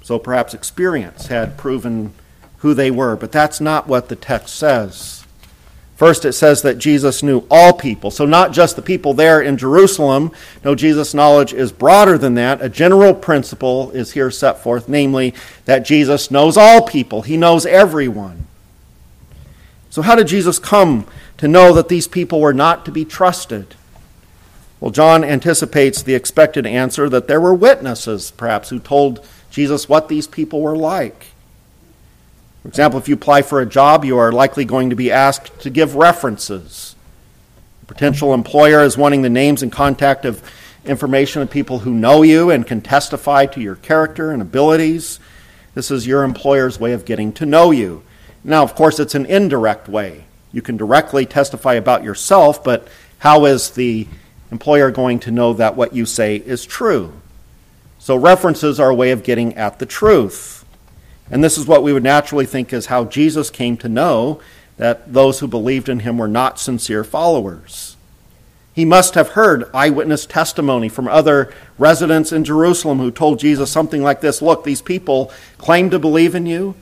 So 0.00 0.18
perhaps 0.18 0.54
experience 0.54 1.26
had 1.26 1.58
proven 1.58 2.14
who 2.60 2.72
they 2.72 2.90
were, 2.90 3.14
but 3.14 3.30
that's 3.30 3.60
not 3.60 3.86
what 3.86 4.08
the 4.08 4.16
text 4.16 4.56
says. 4.56 5.25
First, 5.96 6.26
it 6.26 6.34
says 6.34 6.60
that 6.60 6.76
Jesus 6.76 7.22
knew 7.22 7.46
all 7.50 7.72
people. 7.72 8.10
So, 8.10 8.26
not 8.26 8.52
just 8.52 8.76
the 8.76 8.82
people 8.82 9.14
there 9.14 9.40
in 9.40 9.56
Jerusalem. 9.56 10.30
No, 10.62 10.74
Jesus' 10.74 11.14
knowledge 11.14 11.54
is 11.54 11.72
broader 11.72 12.18
than 12.18 12.34
that. 12.34 12.60
A 12.60 12.68
general 12.68 13.14
principle 13.14 13.90
is 13.92 14.12
here 14.12 14.30
set 14.30 14.62
forth, 14.62 14.90
namely, 14.90 15.34
that 15.64 15.86
Jesus 15.86 16.30
knows 16.30 16.58
all 16.58 16.82
people, 16.82 17.22
He 17.22 17.38
knows 17.38 17.64
everyone. 17.64 18.46
So, 19.88 20.02
how 20.02 20.14
did 20.14 20.28
Jesus 20.28 20.58
come 20.58 21.06
to 21.38 21.48
know 21.48 21.72
that 21.72 21.88
these 21.88 22.06
people 22.06 22.40
were 22.40 22.52
not 22.52 22.84
to 22.84 22.92
be 22.92 23.06
trusted? 23.06 23.74
Well, 24.80 24.90
John 24.90 25.24
anticipates 25.24 26.02
the 26.02 26.14
expected 26.14 26.66
answer 26.66 27.08
that 27.08 27.26
there 27.26 27.40
were 27.40 27.54
witnesses, 27.54 28.30
perhaps, 28.32 28.68
who 28.68 28.78
told 28.78 29.26
Jesus 29.50 29.88
what 29.88 30.08
these 30.08 30.26
people 30.26 30.60
were 30.60 30.76
like. 30.76 31.28
For 32.66 32.70
example, 32.70 32.98
if 32.98 33.06
you 33.06 33.14
apply 33.14 33.42
for 33.42 33.60
a 33.60 33.64
job, 33.64 34.04
you 34.04 34.18
are 34.18 34.32
likely 34.32 34.64
going 34.64 34.90
to 34.90 34.96
be 34.96 35.12
asked 35.12 35.60
to 35.60 35.70
give 35.70 35.94
references. 35.94 36.96
A 37.84 37.86
potential 37.86 38.34
employer 38.34 38.82
is 38.82 38.98
wanting 38.98 39.22
the 39.22 39.30
names 39.30 39.62
and 39.62 39.70
contact 39.70 40.24
of 40.24 40.42
information 40.84 41.42
of 41.42 41.48
people 41.48 41.78
who 41.78 41.94
know 41.94 42.22
you 42.22 42.50
and 42.50 42.66
can 42.66 42.80
testify 42.80 43.46
to 43.46 43.60
your 43.60 43.76
character 43.76 44.32
and 44.32 44.42
abilities. 44.42 45.20
This 45.74 45.92
is 45.92 46.08
your 46.08 46.24
employer's 46.24 46.80
way 46.80 46.92
of 46.92 47.04
getting 47.04 47.32
to 47.34 47.46
know 47.46 47.70
you. 47.70 48.02
Now, 48.42 48.64
of 48.64 48.74
course, 48.74 48.98
it's 48.98 49.14
an 49.14 49.26
indirect 49.26 49.88
way. 49.88 50.24
You 50.50 50.60
can 50.60 50.76
directly 50.76 51.24
testify 51.24 51.74
about 51.74 52.02
yourself, 52.02 52.64
but 52.64 52.88
how 53.18 53.44
is 53.44 53.70
the 53.70 54.08
employer 54.50 54.90
going 54.90 55.20
to 55.20 55.30
know 55.30 55.52
that 55.52 55.76
what 55.76 55.94
you 55.94 56.04
say 56.04 56.34
is 56.34 56.66
true? 56.66 57.12
So 58.00 58.16
references 58.16 58.80
are 58.80 58.90
a 58.90 58.94
way 58.94 59.12
of 59.12 59.22
getting 59.22 59.54
at 59.54 59.78
the 59.78 59.86
truth. 59.86 60.64
And 61.30 61.42
this 61.42 61.58
is 61.58 61.66
what 61.66 61.82
we 61.82 61.92
would 61.92 62.04
naturally 62.04 62.46
think 62.46 62.72
is 62.72 62.86
how 62.86 63.04
Jesus 63.04 63.50
came 63.50 63.76
to 63.78 63.88
know 63.88 64.40
that 64.76 65.12
those 65.12 65.40
who 65.40 65.48
believed 65.48 65.88
in 65.88 66.00
him 66.00 66.18
were 66.18 66.28
not 66.28 66.60
sincere 66.60 67.02
followers. 67.02 67.96
He 68.74 68.84
must 68.84 69.14
have 69.14 69.30
heard 69.30 69.70
eyewitness 69.72 70.26
testimony 70.26 70.90
from 70.90 71.08
other 71.08 71.52
residents 71.78 72.30
in 72.30 72.44
Jerusalem 72.44 72.98
who 72.98 73.10
told 73.10 73.38
Jesus 73.38 73.72
something 73.72 74.02
like 74.02 74.20
this 74.20 74.42
Look, 74.42 74.64
these 74.64 74.82
people 74.82 75.32
claim 75.56 75.88
to 75.90 75.98
believe 75.98 76.34
in 76.34 76.44
you, 76.44 76.74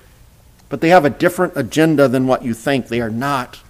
but 0.69 0.81
they 0.81 0.89
have 0.89 1.05
a 1.05 1.11
different 1.11 1.53
agenda 1.57 2.09
than 2.09 2.27
what 2.27 2.45
you 2.45 2.53
think. 2.53 2.89
They 2.89 3.01
are 3.01 3.11
not 3.11 3.61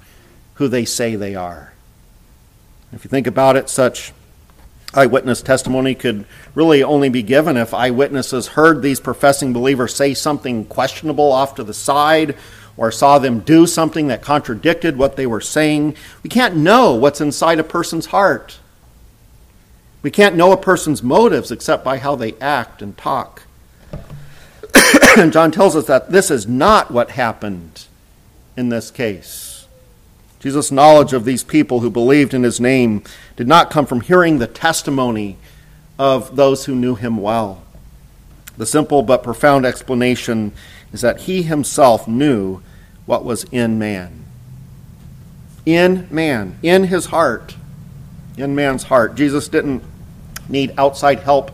who 0.54 0.68
they 0.68 0.86
say 0.86 1.16
they 1.16 1.34
are. 1.34 1.74
If 2.92 3.04
you 3.04 3.10
think 3.10 3.26
about 3.26 3.56
it, 3.56 3.68
such 3.68 4.12
eyewitness 4.96 5.42
testimony 5.42 5.94
could 5.94 6.24
really 6.54 6.82
only 6.82 7.08
be 7.08 7.22
given 7.22 7.56
if 7.56 7.74
eyewitnesses 7.74 8.48
heard 8.48 8.82
these 8.82 9.00
professing 9.00 9.52
believers 9.52 9.94
say 9.94 10.14
something 10.14 10.64
questionable 10.64 11.32
off 11.32 11.54
to 11.56 11.64
the 11.64 11.74
side 11.74 12.36
or 12.76 12.90
saw 12.90 13.18
them 13.18 13.40
do 13.40 13.66
something 13.66 14.08
that 14.08 14.22
contradicted 14.22 14.96
what 14.96 15.16
they 15.16 15.26
were 15.26 15.40
saying. 15.40 15.96
We 16.22 16.30
can't 16.30 16.56
know 16.56 16.94
what's 16.94 17.20
inside 17.20 17.58
a 17.58 17.64
person's 17.64 18.06
heart. 18.06 18.58
We 20.02 20.10
can't 20.10 20.36
know 20.36 20.52
a 20.52 20.56
person's 20.56 21.02
motives 21.02 21.50
except 21.50 21.84
by 21.84 21.98
how 21.98 22.16
they 22.16 22.34
act 22.40 22.82
and 22.82 22.96
talk. 22.96 23.42
and 25.16 25.32
John 25.32 25.50
tells 25.50 25.76
us 25.76 25.86
that 25.86 26.10
this 26.10 26.30
is 26.30 26.46
not 26.46 26.90
what 26.90 27.10
happened 27.10 27.86
in 28.56 28.68
this 28.68 28.90
case. 28.90 29.66
Jesus' 30.40 30.70
knowledge 30.70 31.14
of 31.14 31.24
these 31.24 31.42
people 31.42 31.80
who 31.80 31.90
believed 31.90 32.34
in 32.34 32.42
his 32.42 32.60
name 32.60 33.02
did 33.36 33.48
not 33.48 33.70
come 33.70 33.86
from 33.86 34.00
hearing 34.00 34.38
the 34.38 34.46
testimony 34.46 35.36
of 35.98 36.36
those 36.36 36.64
who 36.64 36.74
knew 36.74 36.94
him 36.94 37.16
well. 37.16 37.62
The 38.56 38.66
simple 38.66 39.02
but 39.02 39.22
profound 39.22 39.66
explanation 39.66 40.52
is 40.92 41.00
that 41.00 41.22
he 41.22 41.42
himself 41.42 42.06
knew 42.06 42.62
what 43.06 43.24
was 43.24 43.44
in 43.44 43.78
man. 43.78 44.24
In 45.66 46.06
man, 46.10 46.58
in 46.62 46.84
his 46.84 47.06
heart, 47.06 47.56
in 48.36 48.54
man's 48.54 48.84
heart. 48.84 49.14
Jesus 49.14 49.48
didn't 49.48 49.82
need 50.48 50.74
outside 50.78 51.20
help 51.20 51.50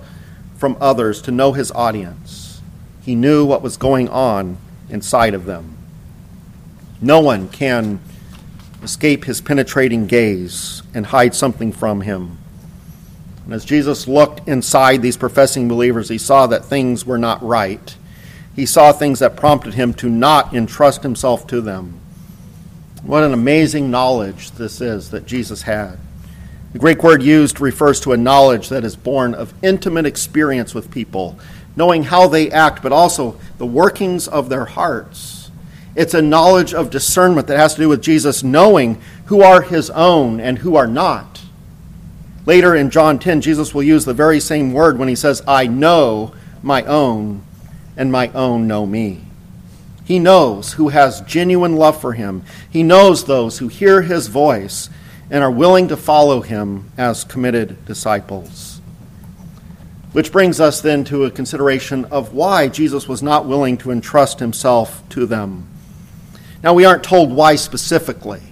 from 0.56 0.76
others 0.80 1.22
to 1.22 1.30
know 1.30 1.52
his 1.52 1.70
audience. 1.72 2.60
He 3.02 3.14
knew 3.14 3.44
what 3.46 3.62
was 3.62 3.76
going 3.76 4.08
on 4.08 4.58
inside 4.88 5.34
of 5.34 5.46
them. 5.46 5.76
No 7.00 7.20
one 7.20 7.48
can 7.48 8.00
escape 8.82 9.24
his 9.24 9.40
penetrating 9.40 10.06
gaze 10.06 10.82
and 10.94 11.06
hide 11.06 11.34
something 11.34 11.72
from 11.72 12.00
him. 12.02 12.38
And 13.44 13.54
as 13.54 13.64
Jesus 13.64 14.06
looked 14.06 14.46
inside 14.48 15.02
these 15.02 15.16
professing 15.16 15.68
believers, 15.68 16.08
he 16.08 16.18
saw 16.18 16.46
that 16.46 16.64
things 16.64 17.04
were 17.04 17.18
not 17.18 17.42
right. 17.42 17.96
He 18.54 18.66
saw 18.66 18.92
things 18.92 19.18
that 19.18 19.36
prompted 19.36 19.74
him 19.74 19.94
to 19.94 20.08
not 20.08 20.54
entrust 20.54 21.02
himself 21.02 21.46
to 21.48 21.60
them. 21.60 22.00
What 23.02 23.24
an 23.24 23.32
amazing 23.32 23.90
knowledge 23.90 24.50
this 24.52 24.80
is 24.80 25.10
that 25.10 25.26
Jesus 25.26 25.62
had. 25.62 25.98
The 26.72 26.78
Greek 26.78 27.02
word 27.02 27.22
used 27.22 27.60
refers 27.60 27.98
to 28.00 28.12
a 28.12 28.16
knowledge 28.16 28.68
that 28.68 28.84
is 28.84 28.94
born 28.94 29.34
of 29.34 29.54
intimate 29.62 30.06
experience 30.06 30.74
with 30.74 30.90
people, 30.90 31.38
knowing 31.74 32.04
how 32.04 32.28
they 32.28 32.50
act, 32.50 32.82
but 32.82 32.92
also 32.92 33.40
the 33.58 33.66
workings 33.66 34.28
of 34.28 34.48
their 34.48 34.66
hearts. 34.66 35.39
It's 35.96 36.14
a 36.14 36.22
knowledge 36.22 36.72
of 36.72 36.90
discernment 36.90 37.48
that 37.48 37.58
has 37.58 37.74
to 37.74 37.80
do 37.80 37.88
with 37.88 38.02
Jesus 38.02 38.42
knowing 38.42 39.00
who 39.26 39.42
are 39.42 39.62
his 39.62 39.90
own 39.90 40.40
and 40.40 40.58
who 40.58 40.76
are 40.76 40.86
not. 40.86 41.42
Later 42.46 42.74
in 42.74 42.90
John 42.90 43.18
10, 43.18 43.40
Jesus 43.40 43.74
will 43.74 43.82
use 43.82 44.04
the 44.04 44.14
very 44.14 44.40
same 44.40 44.72
word 44.72 44.98
when 44.98 45.08
he 45.08 45.16
says, 45.16 45.42
I 45.46 45.66
know 45.66 46.34
my 46.62 46.82
own, 46.84 47.42
and 47.96 48.10
my 48.10 48.28
own 48.28 48.66
know 48.66 48.86
me. 48.86 49.24
He 50.04 50.18
knows 50.18 50.72
who 50.72 50.88
has 50.88 51.20
genuine 51.22 51.76
love 51.76 52.00
for 52.00 52.14
him. 52.14 52.42
He 52.70 52.82
knows 52.82 53.24
those 53.24 53.58
who 53.58 53.68
hear 53.68 54.02
his 54.02 54.26
voice 54.26 54.90
and 55.30 55.44
are 55.44 55.50
willing 55.50 55.88
to 55.88 55.96
follow 55.96 56.40
him 56.40 56.90
as 56.98 57.24
committed 57.24 57.84
disciples. 57.84 58.80
Which 60.12 60.32
brings 60.32 60.58
us 60.58 60.80
then 60.80 61.04
to 61.04 61.24
a 61.24 61.30
consideration 61.30 62.06
of 62.06 62.34
why 62.34 62.66
Jesus 62.68 63.06
was 63.06 63.22
not 63.22 63.46
willing 63.46 63.76
to 63.78 63.92
entrust 63.92 64.40
himself 64.40 65.08
to 65.10 65.26
them. 65.26 65.68
Now, 66.62 66.74
we 66.74 66.84
aren't 66.84 67.04
told 67.04 67.32
why 67.32 67.56
specifically. 67.56 68.42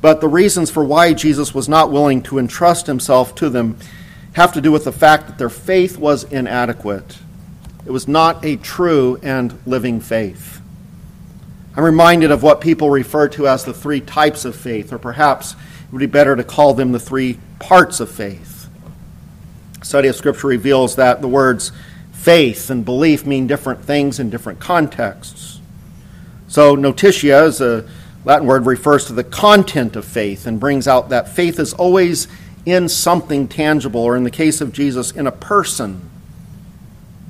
But 0.00 0.20
the 0.20 0.28
reasons 0.28 0.70
for 0.70 0.84
why 0.84 1.12
Jesus 1.14 1.54
was 1.54 1.68
not 1.68 1.90
willing 1.90 2.22
to 2.22 2.38
entrust 2.38 2.86
himself 2.86 3.34
to 3.36 3.50
them 3.50 3.76
have 4.34 4.52
to 4.52 4.60
do 4.60 4.70
with 4.70 4.84
the 4.84 4.92
fact 4.92 5.26
that 5.26 5.38
their 5.38 5.48
faith 5.48 5.96
was 5.96 6.24
inadequate. 6.24 7.18
It 7.86 7.90
was 7.90 8.06
not 8.06 8.44
a 8.44 8.56
true 8.56 9.18
and 9.22 9.58
living 9.66 10.00
faith. 10.00 10.60
I'm 11.74 11.84
reminded 11.84 12.30
of 12.30 12.42
what 12.42 12.60
people 12.60 12.90
refer 12.90 13.28
to 13.28 13.48
as 13.48 13.64
the 13.64 13.74
three 13.74 14.00
types 14.00 14.44
of 14.44 14.56
faith, 14.56 14.92
or 14.92 14.98
perhaps 14.98 15.52
it 15.52 15.92
would 15.92 16.00
be 16.00 16.06
better 16.06 16.34
to 16.34 16.44
call 16.44 16.74
them 16.74 16.92
the 16.92 16.98
three 16.98 17.38
parts 17.58 18.00
of 18.00 18.10
faith. 18.10 18.68
Study 19.82 20.08
of 20.08 20.16
Scripture 20.16 20.48
reveals 20.48 20.96
that 20.96 21.20
the 21.20 21.28
words 21.28 21.72
faith 22.12 22.70
and 22.70 22.84
belief 22.84 23.24
mean 23.24 23.46
different 23.46 23.84
things 23.84 24.18
in 24.18 24.30
different 24.30 24.58
contexts. 24.58 25.55
So, 26.48 26.74
notitia 26.74 27.44
is 27.44 27.60
a 27.60 27.88
Latin 28.26 28.48
word 28.48 28.66
refers 28.66 29.04
to 29.06 29.12
the 29.12 29.22
content 29.22 29.94
of 29.94 30.04
faith 30.04 30.46
and 30.48 30.58
brings 30.58 30.88
out 30.88 31.10
that 31.10 31.28
faith 31.28 31.60
is 31.60 31.72
always 31.72 32.26
in 32.64 32.88
something 32.88 33.46
tangible, 33.46 34.00
or 34.00 34.16
in 34.16 34.24
the 34.24 34.32
case 34.32 34.60
of 34.60 34.72
Jesus, 34.72 35.12
in 35.12 35.28
a 35.28 35.32
person. 35.32 36.10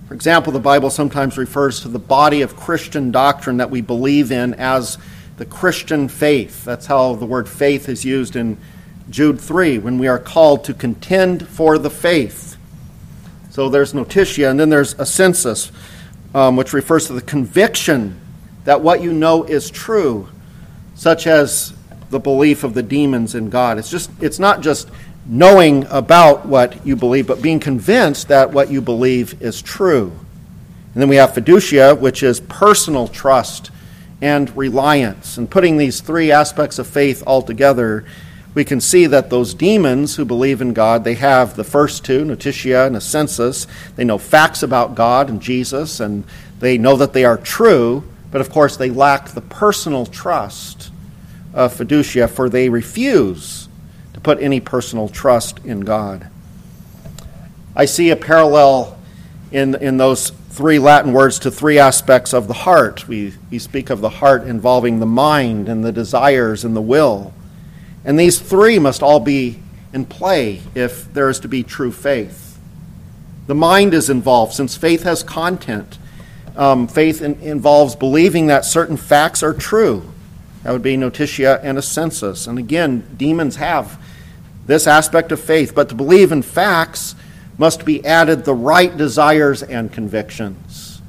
For 0.08 0.14
example, 0.14 0.54
the 0.54 0.58
Bible 0.58 0.88
sometimes 0.88 1.36
refers 1.36 1.80
to 1.80 1.88
the 1.88 1.98
body 1.98 2.40
of 2.40 2.56
Christian 2.56 3.10
doctrine 3.10 3.58
that 3.58 3.68
we 3.68 3.82
believe 3.82 4.32
in 4.32 4.54
as 4.54 4.96
the 5.36 5.44
Christian 5.44 6.08
faith. 6.08 6.64
That's 6.64 6.86
how 6.86 7.14
the 7.14 7.26
word 7.26 7.46
faith 7.46 7.90
is 7.90 8.02
used 8.02 8.34
in 8.34 8.56
Jude 9.10 9.38
3 9.38 9.78
when 9.78 9.98
we 9.98 10.08
are 10.08 10.18
called 10.18 10.64
to 10.64 10.72
contend 10.72 11.46
for 11.46 11.76
the 11.76 11.90
faith. 11.90 12.56
So 13.50 13.68
there's 13.68 13.92
notitia, 13.92 14.48
and 14.48 14.58
then 14.58 14.70
there's 14.70 14.94
assensus, 14.94 15.70
um, 16.34 16.56
which 16.56 16.72
refers 16.72 17.06
to 17.08 17.12
the 17.12 17.20
conviction 17.20 18.18
that 18.66 18.82
what 18.82 19.00
you 19.00 19.12
know 19.12 19.44
is 19.44 19.70
true 19.70 20.28
such 20.94 21.26
as 21.26 21.72
the 22.10 22.20
belief 22.20 22.64
of 22.64 22.74
the 22.74 22.82
demons 22.82 23.34
in 23.34 23.48
God. 23.48 23.78
It's 23.78 23.90
just 23.90 24.10
it's 24.20 24.38
not 24.38 24.60
just 24.60 24.88
knowing 25.24 25.86
about 25.90 26.46
what 26.46 26.86
you 26.86 26.96
believe, 26.96 27.26
but 27.26 27.42
being 27.42 27.60
convinced 27.60 28.28
that 28.28 28.52
what 28.52 28.70
you 28.70 28.80
believe 28.80 29.40
is 29.42 29.62
true. 29.62 30.12
And 30.92 31.02
then 31.02 31.08
we 31.08 31.16
have 31.16 31.32
fiducia, 31.32 31.98
which 31.98 32.22
is 32.22 32.40
personal 32.40 33.08
trust 33.08 33.70
and 34.22 34.54
reliance. 34.56 35.36
And 35.36 35.50
putting 35.50 35.76
these 35.76 36.00
three 36.00 36.30
aspects 36.32 36.78
of 36.78 36.86
faith 36.86 37.22
all 37.26 37.42
together, 37.42 38.04
we 38.54 38.64
can 38.64 38.80
see 38.80 39.06
that 39.06 39.28
those 39.28 39.52
demons 39.52 40.16
who 40.16 40.24
believe 40.24 40.62
in 40.62 40.72
God, 40.72 41.04
they 41.04 41.14
have 41.14 41.54
the 41.54 41.64
first 41.64 42.04
two, 42.04 42.24
notitia 42.24 42.86
and 42.86 42.96
assensus. 42.96 43.66
They 43.96 44.04
know 44.04 44.16
facts 44.16 44.62
about 44.62 44.94
God 44.94 45.28
and 45.28 45.42
Jesus, 45.42 46.00
and 46.00 46.24
they 46.60 46.78
know 46.78 46.96
that 46.96 47.12
they 47.12 47.24
are 47.24 47.36
true, 47.36 48.04
but 48.30 48.40
of 48.40 48.50
course, 48.50 48.76
they 48.76 48.90
lack 48.90 49.28
the 49.28 49.40
personal 49.40 50.06
trust 50.06 50.90
of 51.54 51.74
fiducia, 51.74 52.28
for 52.28 52.48
they 52.48 52.68
refuse 52.68 53.68
to 54.12 54.20
put 54.20 54.40
any 54.40 54.60
personal 54.60 55.08
trust 55.08 55.58
in 55.64 55.80
God. 55.80 56.28
I 57.74 57.84
see 57.84 58.10
a 58.10 58.16
parallel 58.16 58.98
in, 59.52 59.74
in 59.76 59.96
those 59.96 60.30
three 60.30 60.78
Latin 60.78 61.12
words 61.12 61.38
to 61.40 61.50
three 61.50 61.78
aspects 61.78 62.32
of 62.32 62.48
the 62.48 62.54
heart. 62.54 63.06
We, 63.06 63.34
we 63.50 63.58
speak 63.58 63.90
of 63.90 64.00
the 64.00 64.08
heart 64.08 64.44
involving 64.44 64.98
the 64.98 65.06
mind 65.06 65.68
and 65.68 65.84
the 65.84 65.92
desires 65.92 66.64
and 66.64 66.74
the 66.74 66.80
will. 66.80 67.34
And 68.04 68.18
these 68.18 68.38
three 68.40 68.78
must 68.78 69.02
all 69.02 69.20
be 69.20 69.60
in 69.92 70.06
play 70.06 70.62
if 70.74 71.12
there 71.12 71.28
is 71.28 71.40
to 71.40 71.48
be 71.48 71.62
true 71.62 71.92
faith. 71.92 72.58
The 73.46 73.54
mind 73.54 73.94
is 73.94 74.08
involved 74.08 74.54
since 74.54 74.76
faith 74.76 75.02
has 75.02 75.22
content 75.22 75.98
um, 76.56 76.88
faith 76.88 77.22
in, 77.22 77.40
involves 77.40 77.94
believing 77.94 78.46
that 78.48 78.64
certain 78.64 78.96
facts 78.96 79.42
are 79.42 79.54
true. 79.54 80.10
That 80.62 80.72
would 80.72 80.82
be 80.82 80.96
notitia 80.96 81.60
and 81.62 81.78
assensus. 81.78 82.48
And 82.48 82.58
again, 82.58 83.06
demons 83.16 83.56
have 83.56 84.02
this 84.66 84.86
aspect 84.86 85.30
of 85.30 85.40
faith, 85.40 85.74
but 85.74 85.88
to 85.90 85.94
believe 85.94 86.32
in 86.32 86.42
facts 86.42 87.14
must 87.56 87.84
be 87.84 88.04
added 88.04 88.44
the 88.44 88.54
right 88.54 88.96
desires 88.96 89.62
and 89.62 89.92
convictions. 89.92 91.00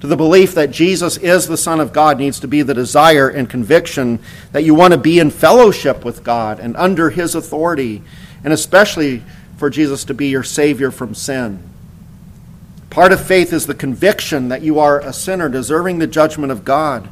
To 0.00 0.06
the 0.06 0.16
belief 0.16 0.54
that 0.54 0.70
Jesus 0.70 1.16
is 1.16 1.48
the 1.48 1.56
Son 1.56 1.80
of 1.80 1.92
God 1.92 2.18
needs 2.18 2.38
to 2.40 2.48
be 2.48 2.62
the 2.62 2.74
desire 2.74 3.28
and 3.28 3.50
conviction 3.50 4.20
that 4.52 4.62
you 4.62 4.74
want 4.74 4.92
to 4.92 4.98
be 4.98 5.18
in 5.18 5.30
fellowship 5.30 6.04
with 6.04 6.22
God 6.22 6.60
and 6.60 6.76
under 6.76 7.10
His 7.10 7.34
authority, 7.34 8.02
and 8.44 8.52
especially 8.52 9.22
for 9.56 9.70
Jesus 9.70 10.04
to 10.04 10.14
be 10.14 10.28
your 10.28 10.44
Savior 10.44 10.92
from 10.92 11.14
sin. 11.14 11.60
Part 12.90 13.12
of 13.12 13.24
faith 13.24 13.52
is 13.52 13.66
the 13.66 13.74
conviction 13.74 14.48
that 14.48 14.62
you 14.62 14.78
are 14.78 15.00
a 15.00 15.12
sinner 15.12 15.48
deserving 15.48 15.98
the 15.98 16.06
judgment 16.06 16.50
of 16.50 16.64
God. 16.64 17.08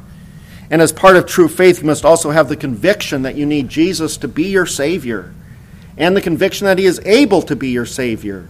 And 0.69 0.81
as 0.81 0.91
part 0.91 1.15
of 1.15 1.25
true 1.25 1.47
faith, 1.47 1.79
you 1.79 1.85
must 1.85 2.03
also 2.03 2.31
have 2.31 2.49
the 2.49 2.57
conviction 2.57 3.21
that 3.21 3.35
you 3.35 3.45
need 3.45 3.69
Jesus 3.69 4.17
to 4.17 4.27
be 4.27 4.47
your 4.47 4.65
Savior 4.65 5.33
and 5.97 6.15
the 6.15 6.21
conviction 6.21 6.65
that 6.65 6.77
he 6.77 6.85
is 6.85 6.99
able 7.05 7.41
to 7.43 7.55
be 7.55 7.69
your 7.69 7.85
Savior 7.85 8.49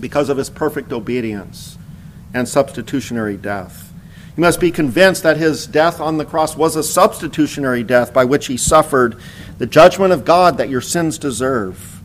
because 0.00 0.28
of 0.28 0.36
his 0.36 0.50
perfect 0.50 0.92
obedience 0.92 1.78
and 2.34 2.48
substitutionary 2.48 3.36
death. 3.36 3.92
You 4.36 4.40
must 4.40 4.60
be 4.60 4.72
convinced 4.72 5.22
that 5.22 5.36
his 5.36 5.66
death 5.66 6.00
on 6.00 6.18
the 6.18 6.24
cross 6.24 6.56
was 6.56 6.74
a 6.74 6.82
substitutionary 6.82 7.84
death 7.84 8.12
by 8.12 8.24
which 8.24 8.48
he 8.48 8.56
suffered 8.56 9.16
the 9.58 9.66
judgment 9.66 10.12
of 10.12 10.24
God 10.24 10.58
that 10.58 10.68
your 10.68 10.80
sins 10.80 11.18
deserve. 11.18 12.02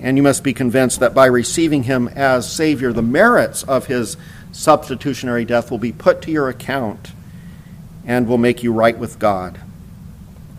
And 0.00 0.16
you 0.16 0.22
must 0.22 0.44
be 0.44 0.52
convinced 0.52 1.00
that 1.00 1.14
by 1.14 1.26
receiving 1.26 1.84
him 1.84 2.08
as 2.08 2.50
Savior, 2.50 2.92
the 2.92 3.02
merits 3.02 3.62
of 3.62 3.86
his 3.86 4.16
substitutionary 4.52 5.44
death 5.44 5.70
will 5.70 5.78
be 5.78 5.92
put 5.92 6.22
to 6.22 6.30
your 6.30 6.48
account 6.48 7.12
and 8.04 8.28
will 8.28 8.38
make 8.38 8.62
you 8.62 8.72
right 8.72 8.96
with 8.96 9.18
God. 9.18 9.60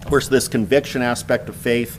Of 0.01 0.07
course, 0.07 0.27
this 0.27 0.47
conviction 0.47 1.01
aspect 1.01 1.49
of 1.49 1.55
faith 1.55 1.97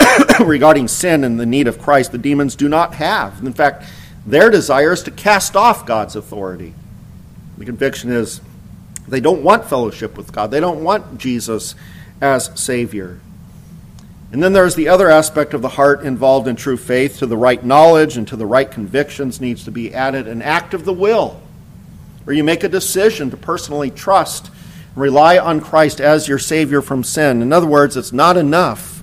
regarding 0.40 0.88
sin 0.88 1.24
and 1.24 1.38
the 1.38 1.46
need 1.46 1.68
of 1.68 1.78
Christ, 1.80 2.12
the 2.12 2.18
demons 2.18 2.56
do 2.56 2.68
not 2.68 2.94
have. 2.94 3.44
In 3.44 3.52
fact, 3.52 3.84
their 4.26 4.50
desire 4.50 4.92
is 4.92 5.02
to 5.04 5.10
cast 5.10 5.56
off 5.56 5.86
God's 5.86 6.16
authority. 6.16 6.74
The 7.56 7.64
conviction 7.64 8.10
is 8.10 8.40
they 9.06 9.20
don't 9.20 9.42
want 9.42 9.64
fellowship 9.64 10.16
with 10.16 10.32
God, 10.32 10.50
they 10.50 10.60
don't 10.60 10.84
want 10.84 11.18
Jesus 11.18 11.74
as 12.20 12.50
Savior. 12.60 13.20
And 14.30 14.42
then 14.42 14.52
there's 14.52 14.74
the 14.74 14.88
other 14.88 15.08
aspect 15.08 15.54
of 15.54 15.62
the 15.62 15.70
heart 15.70 16.02
involved 16.02 16.48
in 16.48 16.56
true 16.56 16.76
faith. 16.76 17.18
To 17.18 17.26
the 17.26 17.36
right 17.36 17.64
knowledge 17.64 18.16
and 18.16 18.28
to 18.28 18.36
the 18.36 18.46
right 18.46 18.70
convictions 18.70 19.40
needs 19.40 19.64
to 19.64 19.70
be 19.70 19.94
added 19.94 20.28
an 20.28 20.42
act 20.42 20.74
of 20.74 20.84
the 20.84 20.92
will, 20.92 21.40
where 22.24 22.36
you 22.36 22.44
make 22.44 22.62
a 22.62 22.68
decision 22.68 23.30
to 23.30 23.36
personally 23.38 23.90
trust 23.90 24.50
and 24.94 25.02
rely 25.02 25.38
on 25.38 25.60
Christ 25.60 26.00
as 26.00 26.28
your 26.28 26.38
Savior 26.38 26.82
from 26.82 27.04
sin. 27.04 27.40
In 27.40 27.52
other 27.52 27.66
words, 27.66 27.96
it's 27.96 28.12
not 28.12 28.36
enough 28.36 29.02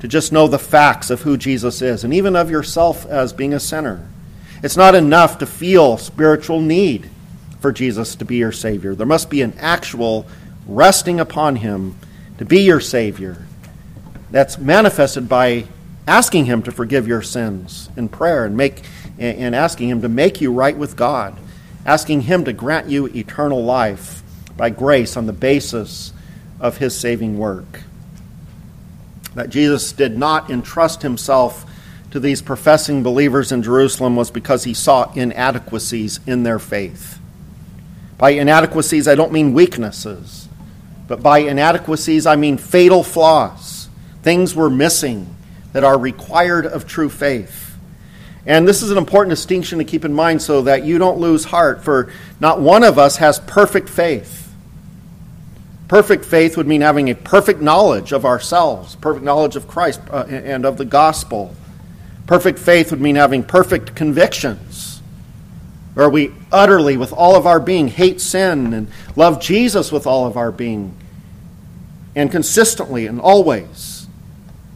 to 0.00 0.08
just 0.08 0.32
know 0.32 0.48
the 0.48 0.58
facts 0.58 1.10
of 1.10 1.22
who 1.22 1.36
Jesus 1.36 1.80
is, 1.80 2.02
and 2.02 2.12
even 2.12 2.34
of 2.34 2.50
yourself 2.50 3.06
as 3.06 3.32
being 3.32 3.54
a 3.54 3.60
sinner. 3.60 4.08
It's 4.64 4.76
not 4.76 4.94
enough 4.94 5.38
to 5.38 5.46
feel 5.46 5.96
spiritual 5.96 6.60
need 6.60 7.08
for 7.60 7.70
Jesus 7.70 8.16
to 8.16 8.24
be 8.24 8.36
your 8.36 8.52
Savior. 8.52 8.94
There 8.94 9.06
must 9.06 9.30
be 9.30 9.42
an 9.42 9.54
actual 9.58 10.26
resting 10.66 11.20
upon 11.20 11.56
Him 11.56 11.96
to 12.38 12.44
be 12.44 12.62
your 12.62 12.80
Savior 12.80 13.46
that's 14.34 14.58
manifested 14.58 15.28
by 15.28 15.64
asking 16.08 16.46
Him 16.46 16.60
to 16.64 16.72
forgive 16.72 17.06
your 17.06 17.22
sins 17.22 17.88
in 17.96 18.08
prayer 18.08 18.44
and, 18.44 18.56
make, 18.56 18.82
and 19.16 19.54
asking 19.54 19.88
Him 19.88 20.02
to 20.02 20.08
make 20.08 20.40
you 20.40 20.52
right 20.52 20.76
with 20.76 20.96
God, 20.96 21.38
asking 21.86 22.22
Him 22.22 22.44
to 22.46 22.52
grant 22.52 22.88
you 22.88 23.06
eternal 23.06 23.62
life 23.62 24.24
by 24.56 24.70
grace 24.70 25.16
on 25.16 25.26
the 25.26 25.32
basis 25.32 26.12
of 26.58 26.78
His 26.78 26.98
saving 26.98 27.38
work. 27.38 27.82
That 29.36 29.50
Jesus 29.50 29.92
did 29.92 30.18
not 30.18 30.50
entrust 30.50 31.02
Himself 31.02 31.64
to 32.10 32.18
these 32.18 32.42
professing 32.42 33.04
believers 33.04 33.52
in 33.52 33.62
Jerusalem 33.62 34.16
was 34.16 34.32
because 34.32 34.64
He 34.64 34.74
saw 34.74 35.12
inadequacies 35.12 36.18
in 36.26 36.42
their 36.42 36.58
faith. 36.58 37.20
By 38.18 38.30
inadequacies, 38.30 39.06
I 39.06 39.14
don't 39.14 39.30
mean 39.30 39.54
weaknesses, 39.54 40.48
but 41.06 41.22
by 41.22 41.38
inadequacies, 41.38 42.26
I 42.26 42.34
mean 42.34 42.58
fatal 42.58 43.04
flaws. 43.04 43.73
Things 44.24 44.54
were 44.54 44.70
missing 44.70 45.36
that 45.74 45.84
are 45.84 45.98
required 45.98 46.64
of 46.64 46.86
true 46.86 47.10
faith. 47.10 47.76
And 48.46 48.66
this 48.66 48.82
is 48.82 48.90
an 48.90 48.96
important 48.96 49.30
distinction 49.30 49.78
to 49.80 49.84
keep 49.84 50.02
in 50.02 50.14
mind 50.14 50.40
so 50.40 50.62
that 50.62 50.82
you 50.82 50.96
don't 50.96 51.18
lose 51.18 51.44
heart, 51.44 51.84
for 51.84 52.10
not 52.40 52.58
one 52.58 52.84
of 52.84 52.98
us 52.98 53.18
has 53.18 53.38
perfect 53.40 53.90
faith. 53.90 54.50
Perfect 55.88 56.24
faith 56.24 56.56
would 56.56 56.66
mean 56.66 56.80
having 56.80 57.10
a 57.10 57.14
perfect 57.14 57.60
knowledge 57.60 58.12
of 58.12 58.24
ourselves, 58.24 58.96
perfect 58.96 59.26
knowledge 59.26 59.56
of 59.56 59.68
Christ 59.68 60.00
uh, 60.10 60.24
and 60.26 60.64
of 60.64 60.78
the 60.78 60.86
gospel. 60.86 61.54
Perfect 62.26 62.58
faith 62.58 62.92
would 62.92 63.02
mean 63.02 63.16
having 63.16 63.44
perfect 63.44 63.94
convictions 63.94 65.02
where 65.92 66.08
we 66.08 66.32
utterly, 66.50 66.96
with 66.96 67.12
all 67.12 67.36
of 67.36 67.46
our 67.46 67.60
being, 67.60 67.88
hate 67.88 68.22
sin 68.22 68.72
and 68.72 68.88
love 69.16 69.38
Jesus 69.38 69.92
with 69.92 70.06
all 70.06 70.26
of 70.26 70.38
our 70.38 70.50
being, 70.50 70.96
and 72.16 72.30
consistently 72.30 73.06
and 73.06 73.20
always. 73.20 73.93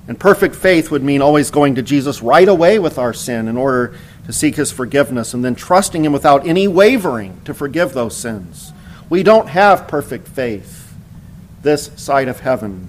And 0.09 0.19
perfect 0.19 0.55
faith 0.55 0.91
would 0.91 1.05
mean 1.05 1.21
always 1.21 1.51
going 1.51 1.75
to 1.75 1.83
Jesus 1.83 2.23
right 2.23 2.49
away 2.49 2.79
with 2.79 2.99
our 2.99 3.13
sin 3.13 3.47
in 3.47 3.59
order 3.59 3.95
to 4.25 4.33
seek 4.33 4.57
his 4.57 4.73
forgiveness 4.73 5.35
and 5.35 5.45
then 5.45 5.55
trusting 5.55 6.03
him 6.03 6.13
without 6.13 6.47
any 6.47 6.67
wavering 6.67 7.39
to 7.45 7.53
forgive 7.53 7.93
those 7.93 8.17
sins. 8.17 8.73
We 9.11 9.23
don't 9.23 9.49
have 9.49 9.87
perfect 9.87 10.27
faith 10.27 10.95
this 11.63 11.91
side 11.97 12.29
of 12.29 12.41
heaven. 12.41 12.89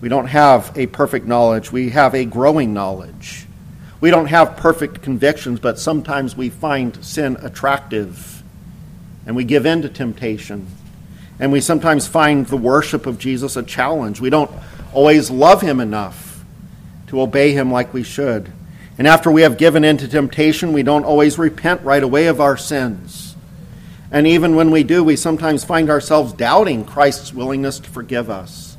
We 0.00 0.08
don't 0.08 0.26
have 0.26 0.70
a 0.76 0.86
perfect 0.86 1.26
knowledge. 1.26 1.72
We 1.72 1.90
have 1.90 2.14
a 2.14 2.24
growing 2.24 2.72
knowledge. 2.72 3.46
We 4.00 4.10
don't 4.10 4.26
have 4.26 4.56
perfect 4.56 5.02
convictions, 5.02 5.58
but 5.58 5.80
sometimes 5.80 6.36
we 6.36 6.50
find 6.50 7.04
sin 7.04 7.36
attractive 7.40 8.44
and 9.26 9.34
we 9.34 9.42
give 9.42 9.66
in 9.66 9.82
to 9.82 9.88
temptation. 9.88 10.68
And 11.40 11.50
we 11.50 11.60
sometimes 11.60 12.06
find 12.06 12.46
the 12.46 12.56
worship 12.56 13.06
of 13.06 13.18
Jesus 13.18 13.56
a 13.56 13.64
challenge. 13.64 14.20
We 14.20 14.30
don't 14.30 14.50
always 14.92 15.32
love 15.32 15.62
him 15.62 15.80
enough 15.80 16.27
to 17.08 17.20
obey 17.20 17.52
him 17.52 17.70
like 17.70 17.92
we 17.92 18.02
should. 18.02 18.52
And 18.96 19.06
after 19.06 19.30
we 19.30 19.42
have 19.42 19.58
given 19.58 19.84
in 19.84 19.96
to 19.98 20.08
temptation, 20.08 20.72
we 20.72 20.82
don't 20.82 21.04
always 21.04 21.38
repent 21.38 21.82
right 21.82 22.02
away 22.02 22.26
of 22.26 22.40
our 22.40 22.56
sins. 22.56 23.36
And 24.10 24.26
even 24.26 24.56
when 24.56 24.70
we 24.70 24.82
do, 24.82 25.04
we 25.04 25.16
sometimes 25.16 25.64
find 25.64 25.90
ourselves 25.90 26.32
doubting 26.32 26.84
Christ's 26.84 27.32
willingness 27.32 27.78
to 27.80 27.90
forgive 27.90 28.30
us. 28.30 28.76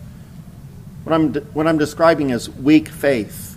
What 1.03 1.13
I'm, 1.13 1.33
what 1.53 1.67
I'm 1.67 1.77
describing 1.77 2.31
is 2.31 2.49
weak 2.49 2.89
faith 2.89 3.49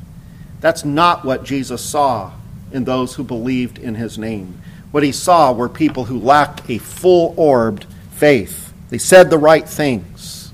that's 0.62 0.85
not 0.85 1.24
what 1.24 1.42
Jesus 1.42 1.85
saw 1.85 2.32
in 2.70 2.85
those 2.85 3.16
who 3.16 3.24
believed 3.24 3.78
in 3.78 3.96
his 3.96 4.16
name. 4.16 4.62
What 4.92 5.02
he 5.02 5.11
saw 5.11 5.52
were 5.52 5.68
people 5.68 6.04
who 6.04 6.18
lacked 6.20 6.70
a 6.70 6.78
full 6.78 7.35
orbed 7.37 7.85
faith. 8.12 8.72
They 8.88 8.98
said 8.98 9.28
the 9.28 9.38
right 9.38 9.68
things. 9.68 10.52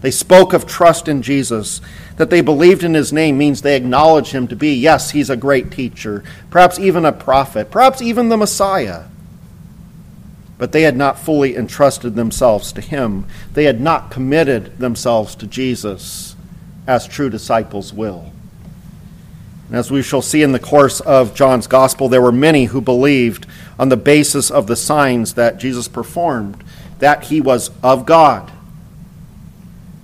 They 0.00 0.10
spoke 0.10 0.52
of 0.52 0.66
trust 0.66 1.06
in 1.06 1.22
Jesus. 1.22 1.80
That 2.18 2.30
they 2.30 2.40
believed 2.40 2.82
in 2.82 2.94
his 2.94 3.12
name 3.12 3.38
means 3.38 3.62
they 3.62 3.76
acknowledge 3.76 4.32
him 4.32 4.48
to 4.48 4.56
be, 4.56 4.74
yes, 4.74 5.12
he's 5.12 5.30
a 5.30 5.36
great 5.36 5.70
teacher, 5.70 6.22
perhaps 6.50 6.78
even 6.78 7.04
a 7.04 7.12
prophet, 7.12 7.70
perhaps 7.70 8.02
even 8.02 8.28
the 8.28 8.36
Messiah. 8.36 9.04
But 10.58 10.72
they 10.72 10.82
had 10.82 10.96
not 10.96 11.20
fully 11.20 11.56
entrusted 11.56 12.16
themselves 12.16 12.72
to 12.72 12.80
him. 12.80 13.26
They 13.54 13.64
had 13.64 13.80
not 13.80 14.10
committed 14.10 14.78
themselves 14.78 15.36
to 15.36 15.46
Jesus 15.46 16.34
as 16.88 17.06
true 17.06 17.30
disciples 17.30 17.92
will. 17.92 18.32
And 19.68 19.76
As 19.76 19.90
we 19.90 20.02
shall 20.02 20.22
see 20.22 20.42
in 20.42 20.52
the 20.52 20.58
course 20.58 21.00
of 21.00 21.34
John's 21.34 21.66
gospel, 21.66 22.08
there 22.08 22.22
were 22.22 22.32
many 22.32 22.64
who 22.64 22.80
believed 22.80 23.46
on 23.78 23.90
the 23.90 23.96
basis 23.96 24.50
of 24.50 24.66
the 24.66 24.76
signs 24.76 25.34
that 25.34 25.58
Jesus 25.58 25.86
performed 25.86 26.64
that 26.98 27.26
he 27.26 27.40
was 27.40 27.70
of 27.82 28.06
God. 28.06 28.50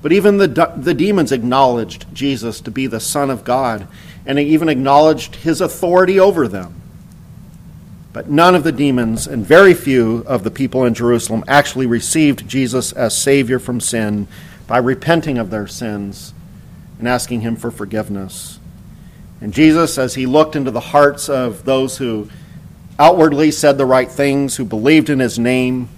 But 0.04 0.12
even 0.12 0.36
the, 0.36 0.70
the 0.76 0.92
demons 0.92 1.32
acknowledged 1.32 2.14
Jesus 2.14 2.60
to 2.60 2.70
be 2.70 2.86
the 2.86 3.00
Son 3.00 3.30
of 3.30 3.42
God, 3.42 3.88
and 4.26 4.38
even 4.38 4.68
acknowledged 4.68 5.36
his 5.36 5.62
authority 5.62 6.20
over 6.20 6.46
them. 6.46 6.74
But 8.12 8.28
none 8.28 8.54
of 8.54 8.64
the 8.64 8.70
demons 8.70 9.26
and 9.26 9.46
very 9.46 9.72
few 9.72 10.22
of 10.26 10.44
the 10.44 10.50
people 10.50 10.84
in 10.84 10.92
Jerusalem 10.92 11.42
actually 11.48 11.86
received 11.86 12.46
Jesus 12.46 12.92
as 12.92 13.16
Savior 13.16 13.58
from 13.58 13.80
sin 13.80 14.28
by 14.66 14.76
repenting 14.76 15.38
of 15.38 15.48
their 15.48 15.66
sins 15.66 16.34
and 16.98 17.08
asking 17.08 17.40
him 17.40 17.56
for 17.56 17.70
forgiveness. 17.70 18.60
And 19.40 19.54
Jesus, 19.54 19.96
as 19.96 20.16
he 20.16 20.26
looked 20.26 20.54
into 20.54 20.70
the 20.70 20.80
hearts 20.80 21.30
of 21.30 21.64
those 21.64 21.96
who 21.96 22.28
outwardly 22.98 23.50
said 23.50 23.78
the 23.78 23.86
right 23.86 24.10
things, 24.10 24.56
who 24.56 24.66
believed 24.66 25.08
in 25.08 25.20
his 25.20 25.38
name, 25.38 25.88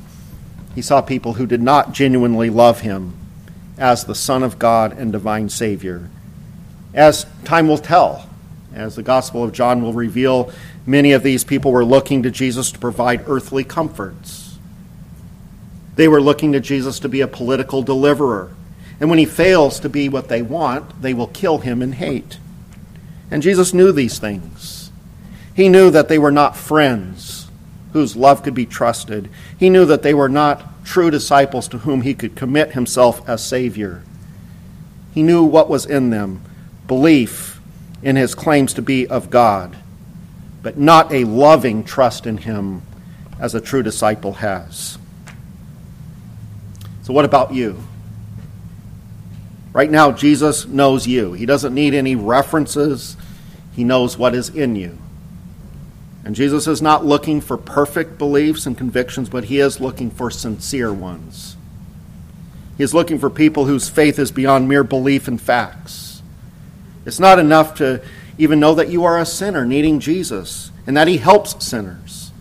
he 0.77 0.81
saw 0.81 1.01
people 1.01 1.33
who 1.33 1.47
did 1.47 1.61
not 1.61 1.90
genuinely 1.90 2.51
love 2.51 2.83
him 2.83 3.25
as 3.78 4.04
the 4.04 4.14
Son 4.14 4.42
of 4.42 4.58
God 4.58 4.96
and 4.96 5.12
divine 5.12 5.48
Savior. 5.48 6.08
As 6.94 7.26
time 7.44 7.68
will 7.68 7.78
tell, 7.78 8.28
as 8.74 8.96
the 8.96 9.02
Gospel 9.02 9.44
of 9.44 9.52
John 9.52 9.82
will 9.82 9.92
reveal, 9.92 10.50
many 10.86 11.12
of 11.12 11.22
these 11.22 11.44
people 11.44 11.72
were 11.72 11.84
looking 11.84 12.22
to 12.22 12.30
Jesus 12.30 12.72
to 12.72 12.78
provide 12.78 13.24
earthly 13.26 13.64
comforts. 13.64 14.58
They 15.96 16.08
were 16.08 16.20
looking 16.20 16.52
to 16.52 16.60
Jesus 16.60 17.00
to 17.00 17.08
be 17.08 17.20
a 17.20 17.28
political 17.28 17.82
deliverer. 17.82 18.54
And 19.00 19.10
when 19.10 19.18
he 19.18 19.24
fails 19.24 19.80
to 19.80 19.88
be 19.88 20.08
what 20.08 20.28
they 20.28 20.42
want, 20.42 21.02
they 21.02 21.14
will 21.14 21.26
kill 21.26 21.58
him 21.58 21.82
in 21.82 21.92
hate. 21.92 22.38
And 23.30 23.42
Jesus 23.42 23.74
knew 23.74 23.92
these 23.92 24.18
things. 24.18 24.90
He 25.54 25.68
knew 25.68 25.90
that 25.90 26.08
they 26.08 26.18
were 26.18 26.32
not 26.32 26.56
friends 26.56 27.48
whose 27.92 28.14
love 28.14 28.42
could 28.42 28.54
be 28.54 28.66
trusted. 28.66 29.30
He 29.58 29.70
knew 29.70 29.86
that 29.86 30.02
they 30.02 30.12
were 30.12 30.28
not 30.28 30.75
true 30.87 31.11
disciples 31.11 31.68
to 31.68 31.79
whom 31.79 32.03
he 32.03 32.14
could 32.14 32.37
commit 32.37 32.72
himself 32.72 33.29
as 33.29 33.44
Savior. 33.44 34.03
He 35.12 35.22
knew 35.22 35.44
what 35.44 35.68
was 35.68 35.85
in 35.85 36.11
them 36.11 36.42
belief 36.87 37.61
in 38.03 38.16
his 38.16 38.35
claims 38.35 38.72
to 38.75 38.83
be 38.83 39.07
of 39.09 39.29
God, 39.29 39.77
but 40.62 40.79
not 40.79 41.12
a 41.12 41.25
loving 41.25 41.83
trust 41.83 42.27
in 42.27 42.38
him 42.38 42.83
as 43.40 43.55
a 43.55 43.61
true 43.61 43.83
disciple 43.83 44.35
has. 44.35 44.96
So, 47.03 47.12
what 47.12 47.25
about 47.25 47.53
you? 47.53 47.83
Right 49.72 49.90
now, 49.90 50.12
Jesus 50.12 50.66
knows 50.66 51.07
you. 51.07 51.33
He 51.33 51.46
doesn't 51.46 51.75
need 51.75 51.94
any 51.94 52.16
references, 52.16 53.16
He 53.72 53.85
knows 53.85 54.16
what 54.16 54.35
is 54.35 54.49
in 54.49 54.77
you. 54.77 54.99
And 56.26 56.34
Jesus 56.34 56.66
is 56.66 56.82
not 56.82 57.06
looking 57.06 57.40
for 57.40 57.56
perfect 57.56 58.18
beliefs 58.18 58.66
and 58.66 58.76
convictions, 58.76 59.28
but 59.28 59.44
He 59.44 59.60
is 59.60 59.80
looking 59.80 60.10
for 60.10 60.28
sincere 60.28 60.92
ones. 60.92 61.56
He 62.76 62.82
is 62.82 62.92
looking 62.92 63.20
for 63.20 63.30
people 63.30 63.66
whose 63.66 63.88
faith 63.88 64.18
is 64.18 64.32
beyond 64.32 64.68
mere 64.68 64.82
belief 64.82 65.28
in 65.28 65.38
facts. 65.38 66.22
It's 67.04 67.20
not 67.20 67.38
enough 67.38 67.76
to 67.76 68.02
even 68.38 68.58
know 68.58 68.74
that 68.74 68.88
you 68.88 69.04
are 69.04 69.20
a 69.20 69.24
sinner 69.24 69.64
needing 69.64 70.00
Jesus 70.00 70.72
and 70.84 70.96
that 70.96 71.06
He 71.06 71.18
helps 71.18 71.64
sinners. 71.64 72.32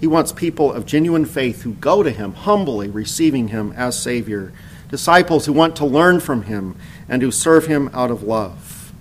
He 0.00 0.08
wants 0.08 0.32
people 0.32 0.72
of 0.72 0.84
genuine 0.84 1.24
faith 1.24 1.62
who 1.62 1.74
go 1.74 2.02
to 2.02 2.10
Him 2.10 2.32
humbly, 2.32 2.88
receiving 2.88 3.46
Him 3.46 3.72
as 3.76 3.96
Savior, 3.96 4.52
disciples 4.88 5.46
who 5.46 5.52
want 5.52 5.76
to 5.76 5.86
learn 5.86 6.18
from 6.18 6.42
Him 6.42 6.74
and 7.08 7.22
who 7.22 7.30
serve 7.30 7.66
Him 7.66 7.90
out 7.94 8.10
of 8.10 8.24
love. 8.24 8.92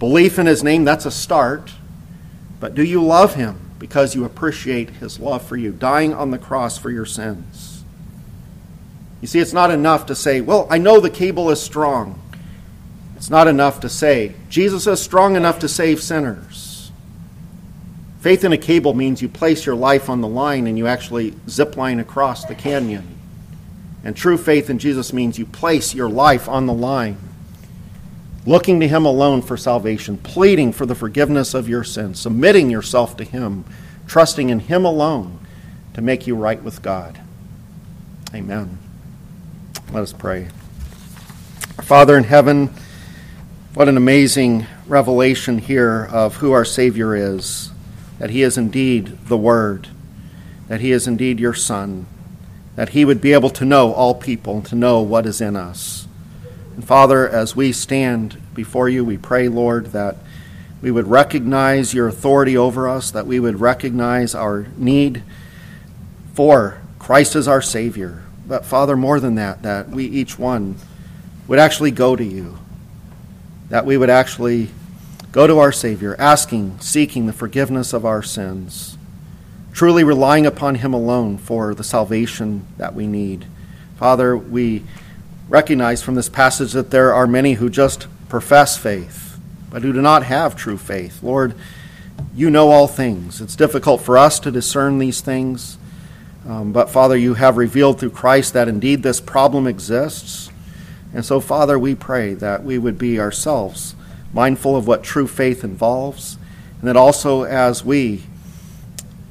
Belief 0.00 0.36
in 0.36 0.46
His 0.46 0.64
name, 0.64 0.84
that's 0.84 1.06
a 1.06 1.12
start. 1.12 1.74
But 2.60 2.74
do 2.74 2.82
you 2.82 3.02
love 3.02 3.34
Him 3.34 3.70
because 3.78 4.14
you 4.14 4.24
appreciate 4.24 4.90
His 4.90 5.20
love 5.20 5.42
for 5.46 5.56
you, 5.56 5.72
dying 5.72 6.12
on 6.12 6.30
the 6.30 6.38
cross 6.38 6.78
for 6.78 6.90
your 6.90 7.06
sins? 7.06 7.84
You 9.20 9.28
see, 9.28 9.40
it's 9.40 9.52
not 9.52 9.70
enough 9.70 10.06
to 10.06 10.14
say, 10.14 10.40
well, 10.40 10.66
I 10.70 10.78
know 10.78 11.00
the 11.00 11.10
cable 11.10 11.50
is 11.50 11.60
strong. 11.60 12.20
It's 13.16 13.30
not 13.30 13.48
enough 13.48 13.80
to 13.80 13.88
say, 13.88 14.34
Jesus 14.48 14.86
is 14.86 15.02
strong 15.02 15.34
enough 15.34 15.58
to 15.60 15.68
save 15.68 16.00
sinners. 16.00 16.92
Faith 18.20 18.44
in 18.44 18.52
a 18.52 18.58
cable 18.58 18.94
means 18.94 19.22
you 19.22 19.28
place 19.28 19.66
your 19.66 19.74
life 19.74 20.08
on 20.08 20.20
the 20.20 20.28
line 20.28 20.66
and 20.66 20.78
you 20.78 20.86
actually 20.86 21.34
zip 21.48 21.76
line 21.76 22.00
across 22.00 22.44
the 22.44 22.54
canyon. 22.54 23.16
And 24.04 24.16
true 24.16 24.36
faith 24.36 24.70
in 24.70 24.78
Jesus 24.78 25.12
means 25.12 25.38
you 25.38 25.46
place 25.46 25.94
your 25.94 26.08
life 26.08 26.48
on 26.48 26.66
the 26.66 26.72
line, 26.72 27.18
looking 28.48 28.80
to 28.80 28.88
Him 28.88 29.04
alone 29.04 29.42
for 29.42 29.58
salvation, 29.58 30.16
pleading 30.16 30.72
for 30.72 30.86
the 30.86 30.94
forgiveness 30.94 31.52
of 31.52 31.68
your 31.68 31.84
sins, 31.84 32.18
submitting 32.18 32.70
yourself 32.70 33.14
to 33.18 33.24
Him, 33.24 33.66
trusting 34.06 34.48
in 34.48 34.60
Him 34.60 34.86
alone 34.86 35.38
to 35.92 36.00
make 36.00 36.26
you 36.26 36.34
right 36.34 36.62
with 36.62 36.80
God. 36.80 37.20
Amen. 38.34 38.78
Let 39.92 40.02
us 40.02 40.14
pray. 40.14 40.48
Father 41.82 42.16
in 42.16 42.24
heaven, 42.24 42.70
what 43.74 43.86
an 43.86 43.98
amazing 43.98 44.66
revelation 44.86 45.58
here 45.58 46.08
of 46.10 46.36
who 46.36 46.52
our 46.52 46.64
Savior 46.64 47.14
is, 47.14 47.70
that 48.18 48.30
He 48.30 48.42
is 48.42 48.56
indeed 48.56 49.26
the 49.26 49.36
Word, 49.36 49.88
that 50.68 50.80
He 50.80 50.90
is 50.90 51.06
indeed 51.06 51.38
your 51.38 51.52
Son, 51.52 52.06
that 52.76 52.90
He 52.90 53.04
would 53.04 53.20
be 53.20 53.34
able 53.34 53.50
to 53.50 53.66
know 53.66 53.92
all 53.92 54.14
people, 54.14 54.62
to 54.62 54.74
know 54.74 55.02
what 55.02 55.26
is 55.26 55.42
in 55.42 55.54
us. 55.54 56.07
And 56.78 56.86
Father, 56.86 57.28
as 57.28 57.56
we 57.56 57.72
stand 57.72 58.40
before 58.54 58.88
you, 58.88 59.04
we 59.04 59.18
pray, 59.18 59.48
Lord, 59.48 59.86
that 59.86 60.14
we 60.80 60.92
would 60.92 61.08
recognize 61.08 61.92
your 61.92 62.06
authority 62.06 62.56
over 62.56 62.88
us, 62.88 63.10
that 63.10 63.26
we 63.26 63.40
would 63.40 63.60
recognize 63.60 64.32
our 64.32 64.68
need 64.76 65.24
for 66.34 66.80
Christ 67.00 67.34
as 67.34 67.48
our 67.48 67.60
Savior. 67.60 68.22
But 68.46 68.64
Father, 68.64 68.96
more 68.96 69.18
than 69.18 69.34
that, 69.34 69.62
that 69.62 69.88
we 69.88 70.04
each 70.04 70.38
one 70.38 70.76
would 71.48 71.58
actually 71.58 71.90
go 71.90 72.14
to 72.14 72.22
you 72.22 72.60
that 73.70 73.84
we 73.84 73.96
would 73.96 74.08
actually 74.08 74.68
go 75.32 75.48
to 75.48 75.58
our 75.58 75.72
Savior, 75.72 76.14
asking, 76.16 76.78
seeking 76.78 77.26
the 77.26 77.32
forgiveness 77.32 77.92
of 77.92 78.06
our 78.06 78.22
sins, 78.22 78.96
truly 79.72 80.04
relying 80.04 80.46
upon 80.46 80.76
Him 80.76 80.94
alone 80.94 81.38
for 81.38 81.74
the 81.74 81.82
salvation 81.82 82.68
that 82.76 82.94
we 82.94 83.08
need. 83.08 83.46
Father, 83.96 84.36
we 84.36 84.84
recognize 85.48 86.02
from 86.02 86.14
this 86.14 86.28
passage 86.28 86.72
that 86.72 86.90
there 86.90 87.12
are 87.12 87.26
many 87.26 87.54
who 87.54 87.70
just 87.70 88.06
profess 88.28 88.76
faith, 88.76 89.38
but 89.70 89.82
who 89.82 89.92
do 89.92 90.02
not 90.02 90.24
have 90.24 90.54
true 90.54 90.76
faith. 90.76 91.22
Lord, 91.22 91.54
you 92.34 92.50
know 92.50 92.70
all 92.70 92.86
things. 92.86 93.40
It's 93.40 93.56
difficult 93.56 94.02
for 94.02 94.18
us 94.18 94.38
to 94.40 94.50
discern 94.50 94.98
these 94.98 95.20
things. 95.20 95.78
Um, 96.46 96.72
but 96.72 96.90
Father, 96.90 97.16
you 97.16 97.34
have 97.34 97.56
revealed 97.56 97.98
through 98.00 98.10
Christ 98.10 98.52
that 98.54 98.68
indeed 98.68 99.02
this 99.02 99.20
problem 99.20 99.66
exists. 99.66 100.50
And 101.14 101.24
so, 101.24 101.40
Father, 101.40 101.78
we 101.78 101.94
pray 101.94 102.34
that 102.34 102.64
we 102.64 102.78
would 102.78 102.98
be 102.98 103.18
ourselves 103.18 103.94
mindful 104.32 104.76
of 104.76 104.86
what 104.86 105.02
true 105.02 105.26
faith 105.26 105.64
involves, 105.64 106.36
and 106.80 106.88
that 106.88 106.96
also 106.96 107.44
as 107.44 107.84
we 107.84 108.22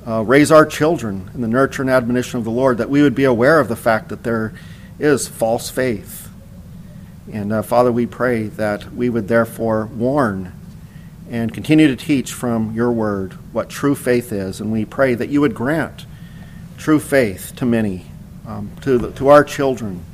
uh, 0.07 0.23
raise 0.23 0.51
our 0.51 0.65
children 0.65 1.29
in 1.33 1.41
the 1.41 1.47
nurture 1.47 1.81
and 1.81 1.91
admonition 1.91 2.39
of 2.39 2.45
the 2.45 2.51
Lord, 2.51 2.77
that 2.77 2.89
we 2.89 3.01
would 3.01 3.15
be 3.15 3.23
aware 3.23 3.59
of 3.59 3.67
the 3.67 3.75
fact 3.75 4.09
that 4.09 4.23
there 4.23 4.53
is 4.99 5.27
false 5.27 5.69
faith. 5.69 6.29
And 7.31 7.51
uh, 7.51 7.61
Father, 7.61 7.91
we 7.91 8.05
pray 8.05 8.43
that 8.43 8.93
we 8.93 9.09
would 9.09 9.27
therefore 9.27 9.85
warn 9.85 10.53
and 11.29 11.53
continue 11.53 11.87
to 11.87 11.95
teach 11.95 12.31
from 12.31 12.73
your 12.73 12.91
word 12.91 13.33
what 13.51 13.69
true 13.69 13.95
faith 13.95 14.31
is. 14.31 14.61
And 14.61 14.71
we 14.71 14.85
pray 14.85 15.13
that 15.13 15.29
you 15.29 15.41
would 15.41 15.53
grant 15.53 16.05
true 16.77 16.99
faith 16.99 17.53
to 17.57 17.65
many, 17.65 18.05
um, 18.45 18.71
to, 18.81 18.97
the, 18.97 19.11
to 19.13 19.27
our 19.27 19.43
children 19.43 20.05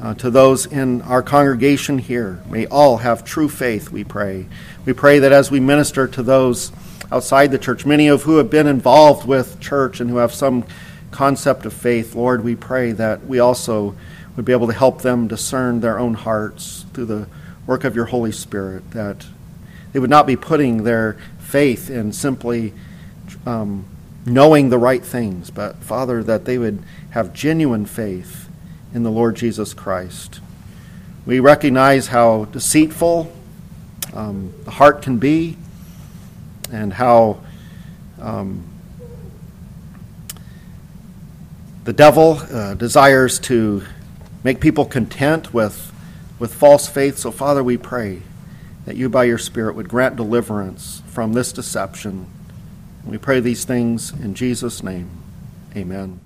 uh, 0.00 0.14
to 0.14 0.30
those 0.30 0.66
in 0.66 1.02
our 1.02 1.22
congregation 1.22 1.98
here. 1.98 2.42
May 2.50 2.66
all 2.66 2.98
have 2.98 3.24
true 3.24 3.48
faith, 3.48 3.90
we 3.90 4.04
pray. 4.04 4.46
We 4.84 4.92
pray 4.92 5.20
that 5.20 5.32
as 5.32 5.50
we 5.50 5.60
minister 5.60 6.06
to 6.08 6.22
those 6.22 6.72
outside 7.12 7.50
the 7.50 7.58
church, 7.58 7.86
many 7.86 8.08
of 8.08 8.22
who 8.22 8.36
have 8.36 8.50
been 8.50 8.66
involved 8.66 9.26
with 9.26 9.60
church 9.60 10.00
and 10.00 10.10
who 10.10 10.16
have 10.18 10.34
some 10.34 10.64
concept 11.14 11.64
of 11.64 11.72
faith, 11.72 12.16
Lord, 12.16 12.42
we 12.42 12.56
pray 12.56 12.90
that 12.90 13.24
we 13.24 13.38
also 13.38 13.94
would 14.34 14.44
be 14.44 14.52
able 14.52 14.66
to 14.66 14.72
help 14.72 15.02
them 15.02 15.28
discern 15.28 15.80
their 15.80 15.96
own 15.96 16.14
hearts 16.14 16.86
through 16.92 17.04
the 17.04 17.28
work 17.68 17.84
of 17.84 17.94
your 17.94 18.06
Holy 18.06 18.32
Spirit, 18.32 18.90
that 18.90 19.24
they 19.92 20.00
would 20.00 20.10
not 20.10 20.26
be 20.26 20.34
putting 20.34 20.82
their 20.82 21.16
faith 21.38 21.88
in 21.88 22.12
simply 22.12 22.74
um, 23.46 23.84
knowing 24.26 24.70
the 24.70 24.78
right 24.78 25.04
things, 25.04 25.50
but, 25.50 25.76
Father, 25.76 26.20
that 26.24 26.46
they 26.46 26.58
would 26.58 26.82
have 27.10 27.32
genuine 27.32 27.86
faith 27.86 28.48
in 28.92 29.04
the 29.04 29.10
Lord 29.10 29.36
Jesus 29.36 29.72
Christ. 29.72 30.40
We 31.24 31.38
recognize 31.38 32.08
how 32.08 32.46
deceitful 32.46 33.32
um, 34.12 34.52
the 34.64 34.72
heart 34.72 35.00
can 35.00 35.18
be 35.18 35.56
and 36.72 36.92
how 36.92 37.38
um, 38.20 38.73
the 41.84 41.92
devil 41.92 42.38
uh, 42.50 42.74
desires 42.74 43.38
to 43.38 43.84
make 44.42 44.60
people 44.60 44.84
content 44.86 45.52
with, 45.52 45.92
with 46.38 46.54
false 46.54 46.88
faith. 46.88 47.18
So, 47.18 47.30
Father, 47.30 47.62
we 47.62 47.76
pray 47.76 48.22
that 48.86 48.96
you, 48.96 49.08
by 49.08 49.24
your 49.24 49.38
Spirit, 49.38 49.76
would 49.76 49.88
grant 49.88 50.16
deliverance 50.16 51.02
from 51.06 51.32
this 51.34 51.52
deception. 51.52 52.26
We 53.04 53.18
pray 53.18 53.40
these 53.40 53.64
things 53.64 54.12
in 54.12 54.34
Jesus' 54.34 54.82
name. 54.82 55.10
Amen. 55.76 56.23